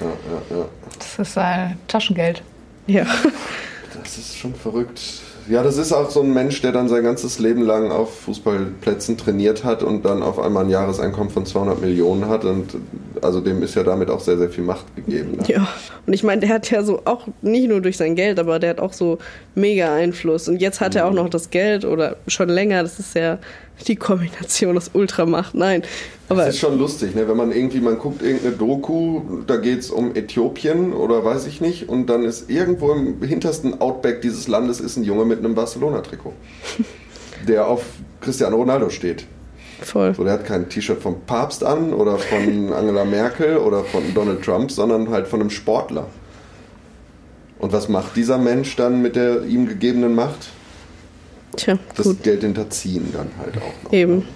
[0.00, 0.64] Ja, ja, ja.
[0.98, 2.42] Das Das ist ein Taschengeld.
[2.88, 3.04] Ja.
[4.02, 5.00] Das ist schon verrückt.
[5.48, 9.16] Ja, das ist auch so ein Mensch, der dann sein ganzes Leben lang auf Fußballplätzen
[9.16, 12.44] trainiert hat und dann auf einmal ein Jahreseinkommen von 200 Millionen hat.
[12.44, 12.76] Und
[13.22, 15.36] also dem ist ja damit auch sehr, sehr viel Macht gegeben.
[15.36, 15.44] Ne?
[15.46, 15.68] Ja,
[16.06, 18.70] und ich meine, der hat ja so auch nicht nur durch sein Geld, aber der
[18.70, 19.18] hat auch so
[19.54, 20.48] mega Einfluss.
[20.48, 22.82] Und jetzt hat er auch noch das Geld oder schon länger.
[22.82, 23.38] Das ist ja
[23.86, 25.54] die Kombination aus Ultramacht.
[25.54, 25.82] Nein,
[26.28, 27.28] aber Das ist schon lustig, ne?
[27.28, 31.60] wenn man irgendwie, man guckt irgendeine Doku, da geht es um Äthiopien oder weiß ich
[31.60, 35.54] nicht, und dann ist irgendwo im hintersten Outback dieses Landes ist ein Junge mit einem
[35.54, 36.32] Barcelona-Trikot,
[37.48, 37.84] der auf
[38.20, 39.24] Cristiano Ronaldo steht.
[39.82, 40.14] voll.
[40.14, 44.42] So, der hat kein T-Shirt vom Papst an oder von Angela Merkel oder von Donald
[44.42, 46.06] Trump, sondern halt von einem Sportler.
[47.58, 50.50] Und was macht dieser Mensch dann mit der ihm gegebenen Macht?
[51.56, 52.22] Tja, Das gut.
[52.22, 53.92] Geld hinterziehen dann halt auch noch.
[53.92, 54.26] Eben.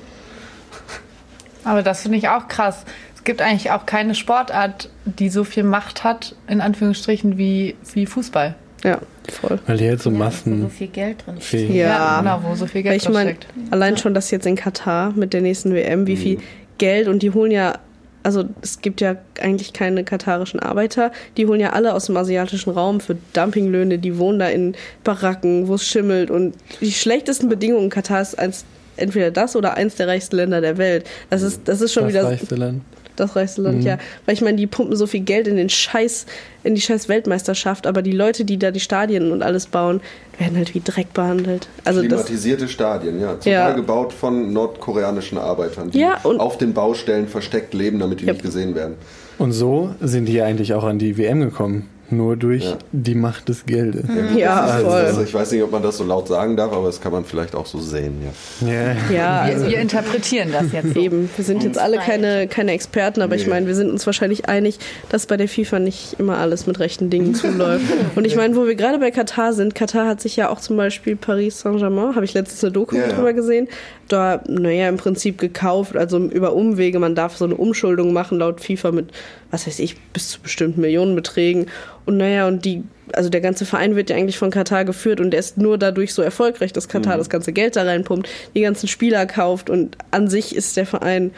[1.64, 2.84] Aber das finde ich auch krass.
[3.14, 8.06] Es gibt eigentlich auch keine Sportart, die so viel Macht hat, in Anführungsstrichen, wie, wie
[8.06, 8.54] Fußball.
[8.82, 8.98] Ja,
[9.30, 9.58] voll.
[9.66, 10.70] Weil die halt so Ja, wo so Massen.
[10.70, 11.66] viel Geld drin steht.
[11.68, 11.76] Fähig.
[11.76, 12.20] Ja.
[12.20, 13.72] genau, wo so viel Geld ich meine, drin steckt.
[13.72, 16.38] allein schon das jetzt in Katar mit der nächsten WM, wie viel
[16.78, 17.74] Geld und die holen ja,
[18.22, 22.70] also es gibt ja eigentlich keine katarischen Arbeiter, die holen ja alle aus dem asiatischen
[22.70, 27.90] Raum für Dumpinglöhne, die wohnen da in Baracken, wo es schimmelt und die schlechtesten Bedingungen
[27.90, 28.64] Katar ist eins,
[28.96, 31.06] entweder das oder eins der reichsten Länder der Welt.
[31.30, 32.82] Das ist, das ist schon Das wieder reichste Land.
[33.20, 33.86] Das reichste Land, Mhm.
[33.86, 33.98] ja.
[34.26, 36.26] Weil ich meine, die pumpen so viel Geld in den Scheiß,
[36.64, 40.00] in die scheiß Weltmeisterschaft, aber die Leute, die da die Stadien und alles bauen,
[40.38, 41.68] werden halt wie Dreck behandelt.
[41.84, 43.38] Also das, Klimatisierte Stadien, ja.
[43.38, 43.66] Zum Ja.
[43.66, 48.26] Teil gebaut von nordkoreanischen Arbeitern, die Ja, und- auf den Baustellen versteckt leben, damit die
[48.26, 48.32] Ja.
[48.32, 48.94] nicht gesehen werden.
[49.38, 51.88] Und so sind die ja eigentlich auch an die WM gekommen.
[52.10, 52.78] Nur durch Ja.
[52.92, 54.04] die Macht des Geldes.
[54.36, 55.00] ja, Also, voll.
[55.00, 57.24] also ich weiß nicht, ob man das so laut sagen darf, aber das kann man
[57.24, 58.14] vielleicht auch so sehen,
[58.60, 58.68] ja.
[58.68, 58.96] Ja.
[59.14, 61.00] ja, also Wir, wir interpretieren das jetzt so.
[61.00, 63.50] Eben, wir sind jetzt alle keine, keine Experten, aber ich Nee.
[63.50, 67.10] meine, wir sind uns wahrscheinlich einig, dass bei der FIFA nicht immer alles mit rechten
[67.10, 67.84] Dingen zuläuft.
[68.16, 70.76] Und ich meine, wo wir gerade bei Katar sind, Katar hat sich ja auch zum
[70.76, 73.12] Beispiel Paris Saint-Germain, habe ich letztens eine Doku Ja, ja.
[73.14, 73.68] drüber gesehen,
[74.12, 78.60] da, naja, im Prinzip gekauft, also über Umwege, man darf so eine Umschuldung machen laut
[78.60, 79.10] FIFA mit,
[79.50, 81.66] was weiß ich, bis zu bestimmten Millionenbeträgen.
[82.06, 85.30] Und naja, und die, also der ganze Verein wird ja eigentlich von Katar geführt und
[85.30, 88.88] der ist nur dadurch so erfolgreich, dass Katar das ganze Geld da reinpumpt, die ganzen
[88.88, 89.70] Spieler kauft.
[89.70, 91.32] Und an sich ist der Verein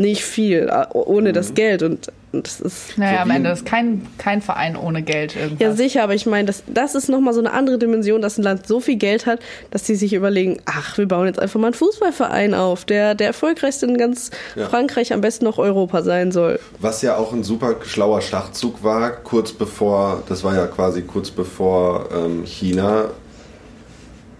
[0.00, 4.06] nicht viel ohne das Geld und, und das ist Naja, So am Ende ist kein,
[4.18, 5.60] kein Verein ohne Geld irgendwas.
[5.60, 8.42] ja sicher, aber ich meine, das, das ist nochmal so eine andere Dimension, dass ein
[8.42, 9.40] Land so viel Geld hat,
[9.70, 13.26] dass sie sich überlegen, ach, wir bauen jetzt einfach mal einen Fußballverein auf, der der
[13.28, 14.68] erfolgreichste in ganz Ja.
[14.68, 16.58] Frankreich, am besten noch Europa sein soll.
[16.78, 21.30] Was ja auch ein super schlauer Schachzug war, kurz bevor, das war ja quasi kurz
[21.30, 23.10] bevor ähm, China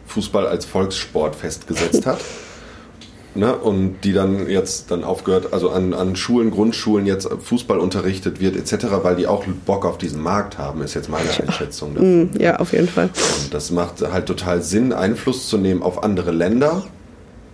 [0.06, 2.18] Fußball als Volkssport festgesetzt hat.
[3.36, 8.40] Ne, und die dann jetzt dann aufgehört, also an, an Schulen, Grundschulen jetzt Fußball unterrichtet
[8.40, 11.94] wird, etc., weil die auch Bock auf diesen Markt haben, ist jetzt meine Einschätzung.
[11.94, 12.22] davon.
[12.24, 13.08] Mm, Ja, auf jeden Fall.
[13.44, 16.82] Und das macht halt total Sinn, Einfluss zu nehmen auf andere Länder,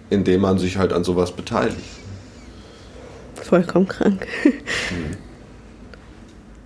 [0.08, 1.76] indem man sich halt an sowas beteiligt.
[3.34, 4.26] Vollkommen krank.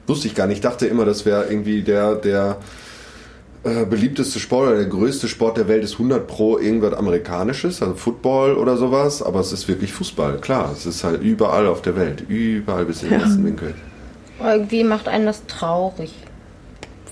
[0.06, 0.58] Wusste ich gar nicht.
[0.58, 2.58] Ich dachte immer, das wäre irgendwie der, der
[3.64, 7.94] äh, beliebteste Sport oder der größte Sport der Welt ist 100 pro irgendwas Amerikanisches, also
[7.94, 9.22] Football oder sowas.
[9.22, 10.70] Aber es ist wirklich Fußball, klar.
[10.72, 12.24] Es ist halt überall auf der Welt.
[12.28, 13.74] Überall bis in den letzten Winkel.
[14.42, 16.14] Irgendwie macht einen das traurig.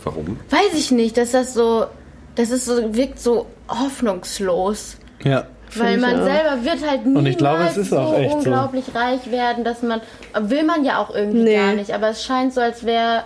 [0.05, 0.39] Warum?
[0.49, 1.85] Weiß ich nicht, dass das so,
[2.37, 4.97] das ist so, wirkt so hoffnungslos.
[5.25, 5.47] Ja.
[5.77, 6.25] Weil man auch.
[6.25, 8.37] selber wird halt niemals Und ich glaube, es ist so auch echt so.
[8.39, 10.01] unglaublich reich werden, dass man,
[10.41, 11.57] will man ja auch irgendwie Nee.
[11.57, 13.25] gar nicht, aber es scheint so, als wäre,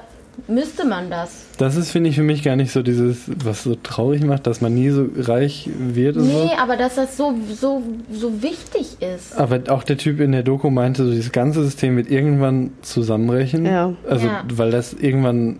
[0.48, 1.44] müsste man das.
[1.58, 4.60] Das ist, finde ich, für mich gar nicht so dieses, was so traurig macht, dass
[4.60, 6.44] man nie so reich wird und so.
[6.44, 9.38] Nee, aber dass das so, so, so wichtig ist.
[9.38, 13.64] Aber auch der Typ in der Doku meinte, so dieses ganze System wird irgendwann zusammenbrechen.
[13.66, 13.94] Ja.
[14.08, 14.44] Also, Ja.
[14.54, 15.58] weil das irgendwann,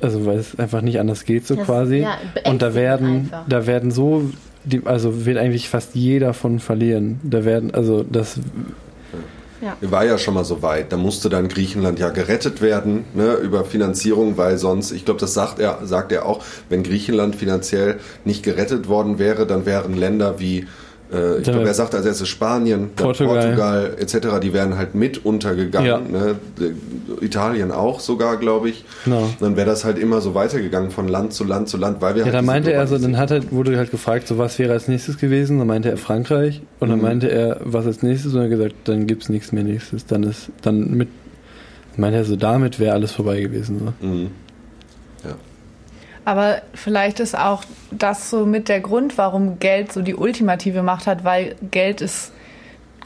[0.00, 1.98] also weil es einfach nicht anders geht, so Das- quasi.
[1.98, 2.14] ja,
[2.46, 3.44] und da werden, einfach.
[3.48, 4.30] da werden so,
[4.64, 7.20] die, also wird eigentlich fast jeder von verlieren.
[7.22, 8.38] Da werden, also das,
[9.80, 10.92] War ja schon mal so weit.
[10.92, 15.34] Da musste dann Griechenland ja gerettet werden ne, über Finanzierung, weil sonst, ich glaube, das
[15.34, 20.40] sagt er, sagt er auch, wenn Griechenland finanziell nicht gerettet worden wäre, dann wären Länder
[20.40, 20.66] wie,
[21.38, 23.34] ich Dann glaube, er sagt als erstes Spanien, Portugal.
[23.42, 25.88] Portugal etc., die wären halt mit untergegangen.
[25.88, 25.98] Ja.
[25.98, 26.36] Ne?
[26.58, 28.84] D- Italien auch sogar, glaube ich.
[29.04, 29.28] Genau.
[29.40, 32.20] Dann wäre das halt immer so weitergegangen von Land zu Land zu Land, weil wir
[32.20, 34.72] ja, halt da meinte er so, dann hat er, wurde halt gefragt, so was wäre
[34.72, 37.04] als nächstes gewesen, dann meinte er Frankreich und dann Mhm.
[37.04, 40.22] meinte er, was als nächstes und er hat gesagt, dann gibt's nichts mehr nächstes, dann
[40.22, 41.08] ist, dann mit,
[41.96, 43.80] meinte er so, damit wäre alles vorbei gewesen.
[44.00, 44.06] So.
[44.06, 44.30] Mhm.
[46.24, 51.06] Aber vielleicht ist auch das so mit der Grund, warum Geld so die ultimative Macht
[51.06, 52.32] hat, weil Geld ist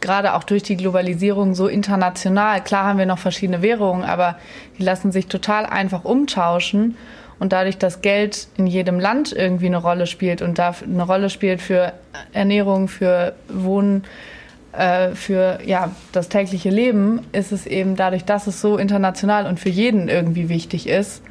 [0.01, 2.63] gerade auch durch die Globalisierung so international.
[2.63, 4.37] Klar haben wir noch verschiedene Währungen, aber
[4.79, 6.97] die lassen sich total einfach umtauschen.
[7.39, 11.31] Und dadurch, dass Geld in jedem Land irgendwie eine Rolle spielt und da eine Rolle
[11.31, 11.93] spielt für
[12.33, 14.05] Ernährung, für Wohnen,
[14.73, 19.59] äh, für ja, das tägliche Leben, ist es eben dadurch, dass es so international und
[19.59, 21.23] für jeden irgendwie wichtig ist,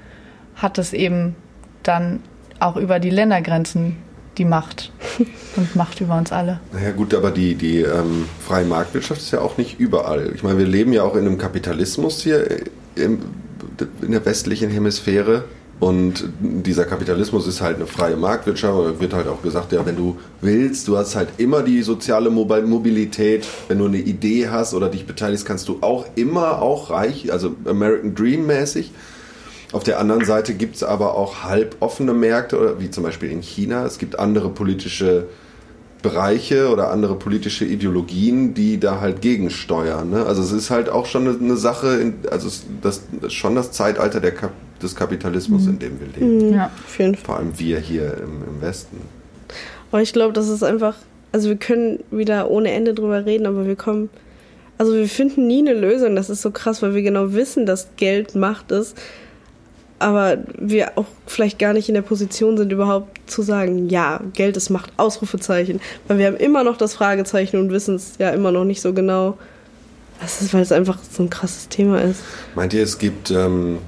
[0.56, 1.36] hat es eben
[1.84, 2.22] dann
[2.60, 3.98] auch über die Ländergrenzen
[4.38, 4.92] die Macht
[5.56, 6.60] und Macht über uns alle.
[6.72, 10.32] Naja gut, aber die, die ähm, freie Marktwirtschaft ist ja auch nicht überall.
[10.34, 12.48] Ich meine, wir leben ja auch in einem Kapitalismus hier
[12.96, 13.20] im,
[14.02, 15.44] in der westlichen Hemisphäre.
[15.80, 19.98] Und dieser Kapitalismus ist halt eine freie Marktwirtschaft, aber wird halt auch gesagt, ja, wenn
[19.98, 24.88] du willst, du hast halt immer die soziale Mobilität, wenn du eine Idee hast oder
[24.88, 28.92] dich beteiligst, kannst du auch immer auch reich, also American Dream mäßig.
[29.74, 33.86] Auf der anderen Seite gibt es aber auch halboffene Märkte, wie zum Beispiel in China.
[33.86, 35.26] Es gibt andere politische
[36.04, 40.12] Bereiche oder andere politische Ideologien, die da halt gegensteuern.
[40.12, 40.26] Ne?
[40.28, 42.50] Also es ist halt auch schon eine, Sache, in, also
[42.82, 44.52] das, das schon das Zeitalter der Kap
[44.82, 46.50] des Kapitalismus, in dem wir leben.
[46.50, 46.54] Mhm.
[46.56, 47.26] Ja, auf jeden Fall.
[47.26, 48.98] Vor allem wir hier im, im Westen.
[49.92, 50.98] Aber ich glaube, das ist einfach,
[51.32, 54.10] also wir können wieder ohne Ende drüber reden, aber wir kommen,
[54.78, 56.16] also wir finden nie eine Lösung.
[56.16, 58.96] Das ist so krass, weil wir genau wissen, dass Geld Macht ist
[60.04, 64.58] aber wir auch vielleicht gar nicht in der Position sind, überhaupt zu sagen, ja, Geld
[64.58, 65.80] ist Macht, Ausrufezeichen.
[66.08, 68.94] Weil wir haben immer noch das Fragezeichen und wissen es ja immer noch nicht so
[68.94, 69.38] genau.
[70.20, 72.20] Das ist, weil es einfach so ein krasses Thema ist.
[72.54, 73.80] Meint ihr, es gibt ähm,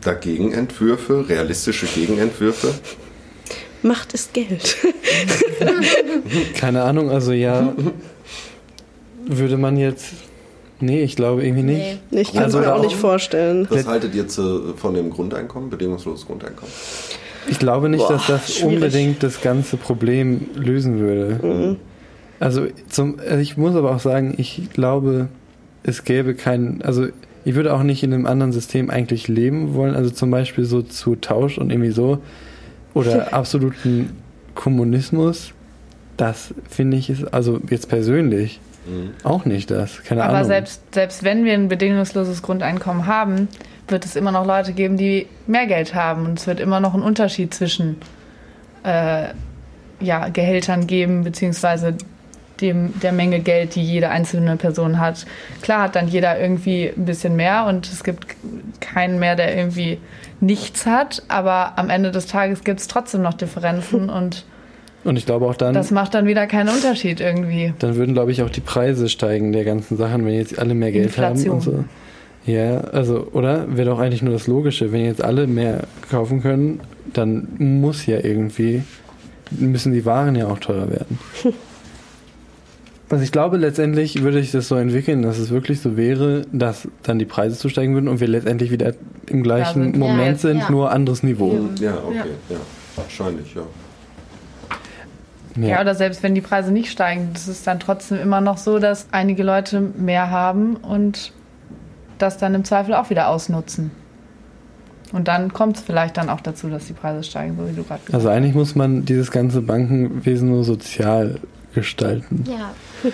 [0.00, 2.74] da Gegenentwürfe, realistische Gegenentwürfe?
[3.82, 4.76] Macht ist Geld.
[6.56, 7.74] Keine Ahnung, also ja,
[9.26, 10.14] würde man jetzt
[10.80, 12.00] Nee, ich glaube irgendwie nicht.
[12.10, 12.20] Nee.
[12.22, 13.66] Ich kann es mir auch nicht vorstellen.
[13.70, 16.72] Was haltet ihr zu, von dem Grundeinkommen, bedingungsloses Grundeinkommen?
[17.48, 18.74] Ich glaube nicht, Boah, dass das schwierig.
[18.74, 21.40] unbedingt das ganze Problem lösen würde.
[21.42, 21.76] Mhm.
[22.38, 25.28] Also, zum, also ich muss aber auch sagen, ich glaube,
[25.82, 27.08] es gäbe keinen, also
[27.44, 30.82] ich würde auch nicht in einem anderen System eigentlich leben wollen, also zum Beispiel so
[30.82, 32.18] zu Tausch und irgendwie so
[32.94, 34.10] oder absoluten
[34.54, 35.52] Kommunismus.
[36.16, 39.14] Das finde ich ist, also jetzt persönlich, Mhm.
[39.22, 40.40] Auch nicht das, keine Aber Ahnung.
[40.40, 43.48] Aber selbst, selbst wenn wir ein bedingungsloses Grundeinkommen haben,
[43.88, 46.26] wird es immer noch Leute geben, die mehr Geld haben.
[46.26, 47.96] Und es wird immer noch einen Unterschied zwischen
[48.84, 49.28] äh,
[50.00, 51.94] ja, Gehältern geben, beziehungsweise
[52.60, 55.26] dem, der Menge Geld, die jede einzelne Person hat.
[55.62, 58.36] Klar hat dann jeder irgendwie ein bisschen mehr und es gibt
[58.80, 59.98] keinen mehr, der irgendwie
[60.40, 64.44] nichts hat, aber am Ende des Tages gibt es trotzdem noch Differenzen und
[65.04, 65.74] und ich glaube auch dann.
[65.74, 67.72] Das macht dann wieder keinen Unterschied irgendwie.
[67.78, 70.92] Dann würden, glaube ich, auch die Preise steigen der ganzen Sachen, wenn jetzt alle mehr
[70.92, 71.46] Geld Inflation.
[71.46, 71.84] haben und so.
[72.46, 73.76] Ja, also, oder?
[73.76, 74.92] Wäre doch eigentlich nur das Logische.
[74.92, 76.80] Wenn jetzt alle mehr kaufen können,
[77.12, 78.82] dann muss ja irgendwie,
[79.50, 81.18] müssen die Waren ja auch teurer werden.
[83.10, 86.86] Also ich glaube, letztendlich würde ich das so entwickeln, dass es wirklich so wäre, dass
[87.02, 88.94] dann die Preise zusteigen würden und wir letztendlich wieder
[89.26, 90.70] im gleichen sind Moment ja, sind, ja.
[90.70, 91.58] nur anderes Niveau.
[91.80, 92.54] Ja, okay, ja.
[92.54, 92.60] ja.
[92.94, 93.62] Wahrscheinlich, ja.
[95.60, 95.68] Ja.
[95.68, 98.78] ja, oder selbst wenn die Preise nicht steigen, das ist dann trotzdem immer noch so,
[98.78, 101.32] dass einige Leute mehr haben und
[102.18, 103.90] das dann im Zweifel auch wieder ausnutzen.
[105.12, 107.82] Und dann kommt es vielleicht dann auch dazu, dass die Preise steigen, so wie du
[107.82, 108.14] gerade gesagt hast.
[108.14, 111.40] Also eigentlich muss man dieses ganze Bankenwesen nur sozial
[111.74, 112.44] gestalten.
[112.48, 112.72] Ja.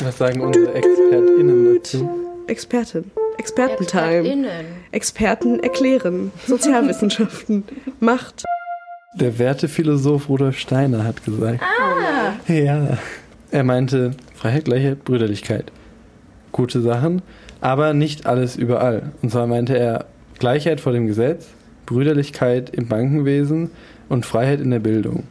[0.00, 2.08] Was sagen unsere ExpertInnen dazu?
[2.46, 3.10] Expertin.
[3.36, 4.46] Expertentime.
[4.92, 6.32] Experten erklären.
[6.46, 7.64] Sozialwissenschaften.
[8.00, 8.44] Macht.
[9.20, 11.60] Der Wertephilosoph Rudolf Steiner hat gesagt.
[11.62, 12.52] Ah.
[12.52, 12.98] Ja.
[13.50, 15.72] Er meinte Freiheit, Gleichheit, Brüderlichkeit.
[16.52, 17.22] Gute Sachen,
[17.60, 19.10] aber nicht alles überall.
[19.22, 20.06] Und zwar meinte er
[20.38, 21.48] Gleichheit vor dem Gesetz,
[21.86, 23.70] Brüderlichkeit im Bankenwesen
[24.08, 25.24] und Freiheit in der Bildung.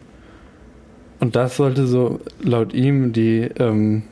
[1.19, 4.03] Und das sollte so laut ihm die, ähm,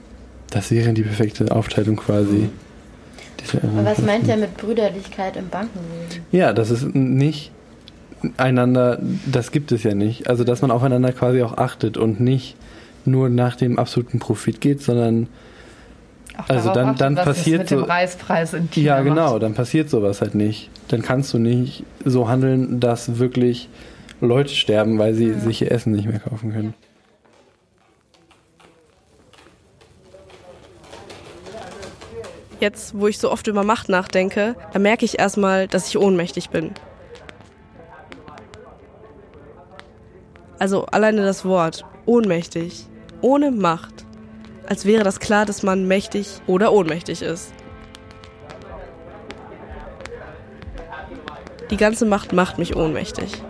[0.51, 2.49] das wäre die perfekte Aufteilung quasi.
[3.61, 6.23] Aber was meint er mit Brüderlichkeit im Bankenwesen?
[6.31, 7.51] Ja, das ist nicht
[8.37, 10.29] einander, das gibt es ja nicht.
[10.29, 12.55] Also, dass man aufeinander quasi auch achtet und nicht
[13.05, 15.27] nur nach dem absoluten Profit geht, sondern
[16.37, 19.43] auch also dann, achten, dann passiert mit so, dem Reispreis in China Ja, genau, macht.
[19.43, 20.69] dann passiert sowas halt nicht.
[20.89, 23.69] Dann kannst du nicht so handeln, dass wirklich
[24.21, 25.39] Leute sterben, weil sie ja.
[25.39, 26.73] sich ihr Essen nicht mehr kaufen können.
[32.59, 36.49] Jetzt, wo ich so oft über Macht nachdenke, da merke ich erstmal, dass ich ohnmächtig
[36.49, 36.71] bin.
[40.59, 42.85] Also alleine das Wort ohnmächtig,
[43.21, 44.05] ohne Macht,
[44.67, 47.53] als wäre das klar, dass man mächtig oder ohnmächtig ist.
[51.71, 53.41] Die ganze Macht macht mich ohnmächtig.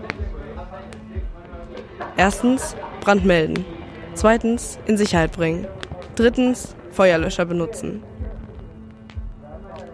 [2.18, 3.66] Erstens, Brand melden.
[4.14, 5.68] Zweitens, in Sicherheit bringen.
[6.16, 8.02] Drittens, Feuerlöscher benutzen.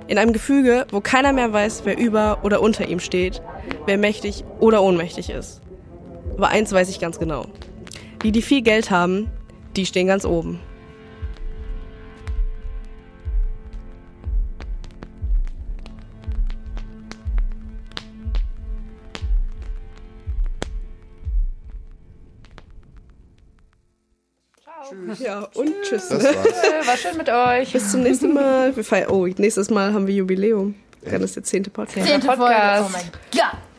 [0.07, 3.41] In einem Gefüge, wo keiner mehr weiß, wer über oder unter ihm steht,
[3.87, 5.61] wer mächtig oder ohnmächtig ist.
[6.37, 7.45] Aber eins weiß ich ganz genau.
[8.23, 9.29] Die, die viel Geld haben,
[9.75, 10.59] die stehen ganz oben.
[25.19, 26.09] Ja, und tschüss.
[26.09, 26.29] Das ne?
[26.29, 26.87] war's.
[26.87, 27.71] War schön mit euch.
[27.71, 28.75] Bis zum nächsten Mal.
[28.75, 30.75] Wir feiern, oh, nächstes Mal haben wir Jubiläum.
[31.03, 32.07] Dann ist der zehnte Podcast.
[32.07, 32.43] Zehnte Folge.
[32.43, 32.85] Podcast.
[32.87, 33.70] Oh mein Gott.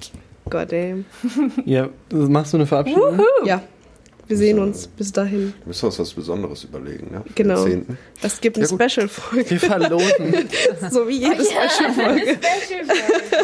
[0.52, 1.04] Goddamn.
[1.64, 3.20] Ja, machst du eine Verabschiedung?
[3.44, 3.62] Ja,
[4.28, 4.86] wir sehen uns.
[4.86, 5.52] Bis dahin.
[5.66, 7.22] Müssen wir uns was Besonderes überlegen, ne?
[7.34, 7.64] Genau.
[7.64, 7.98] Den 10.
[8.22, 8.88] Es gibt eine Ja.
[8.88, 9.50] Special-Folge.
[9.50, 10.34] Wir verlosen.
[10.90, 12.38] So wie jede Special-Folge.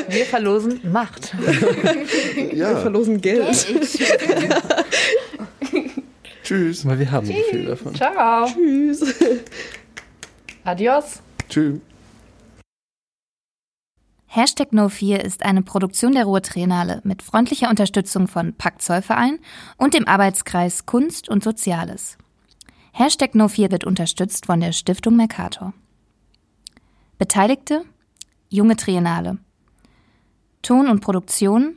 [0.09, 1.33] Wir verlosen Macht.
[2.35, 3.47] Wir Ja, verlosen Geld.
[6.45, 6.87] tschüss.
[6.87, 7.95] Weil wir haben so viel davon.
[7.95, 8.47] Ciao.
[8.47, 9.15] Tschüss.
[10.65, 11.21] Adios.
[11.49, 11.79] Tschüss.
[14.31, 19.39] Hashtag No4 ist eine Produktion der Ruhr Triennale mit freundlicher Unterstützung von Pakt Zollverein
[19.79, 22.19] und dem Arbeitskreis Kunst und Soziales.
[22.93, 25.73] Hashtag No4 wird unterstützt von der Stiftung Mercator.
[27.17, 27.87] Beteiligte
[28.51, 29.39] Junge Triennale.
[30.61, 31.77] Ton und Produktion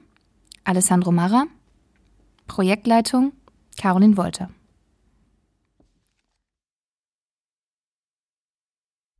[0.65, 1.45] Alessandro Marra.
[2.47, 3.31] Projektleitung
[3.77, 4.49] Caroline Wolter.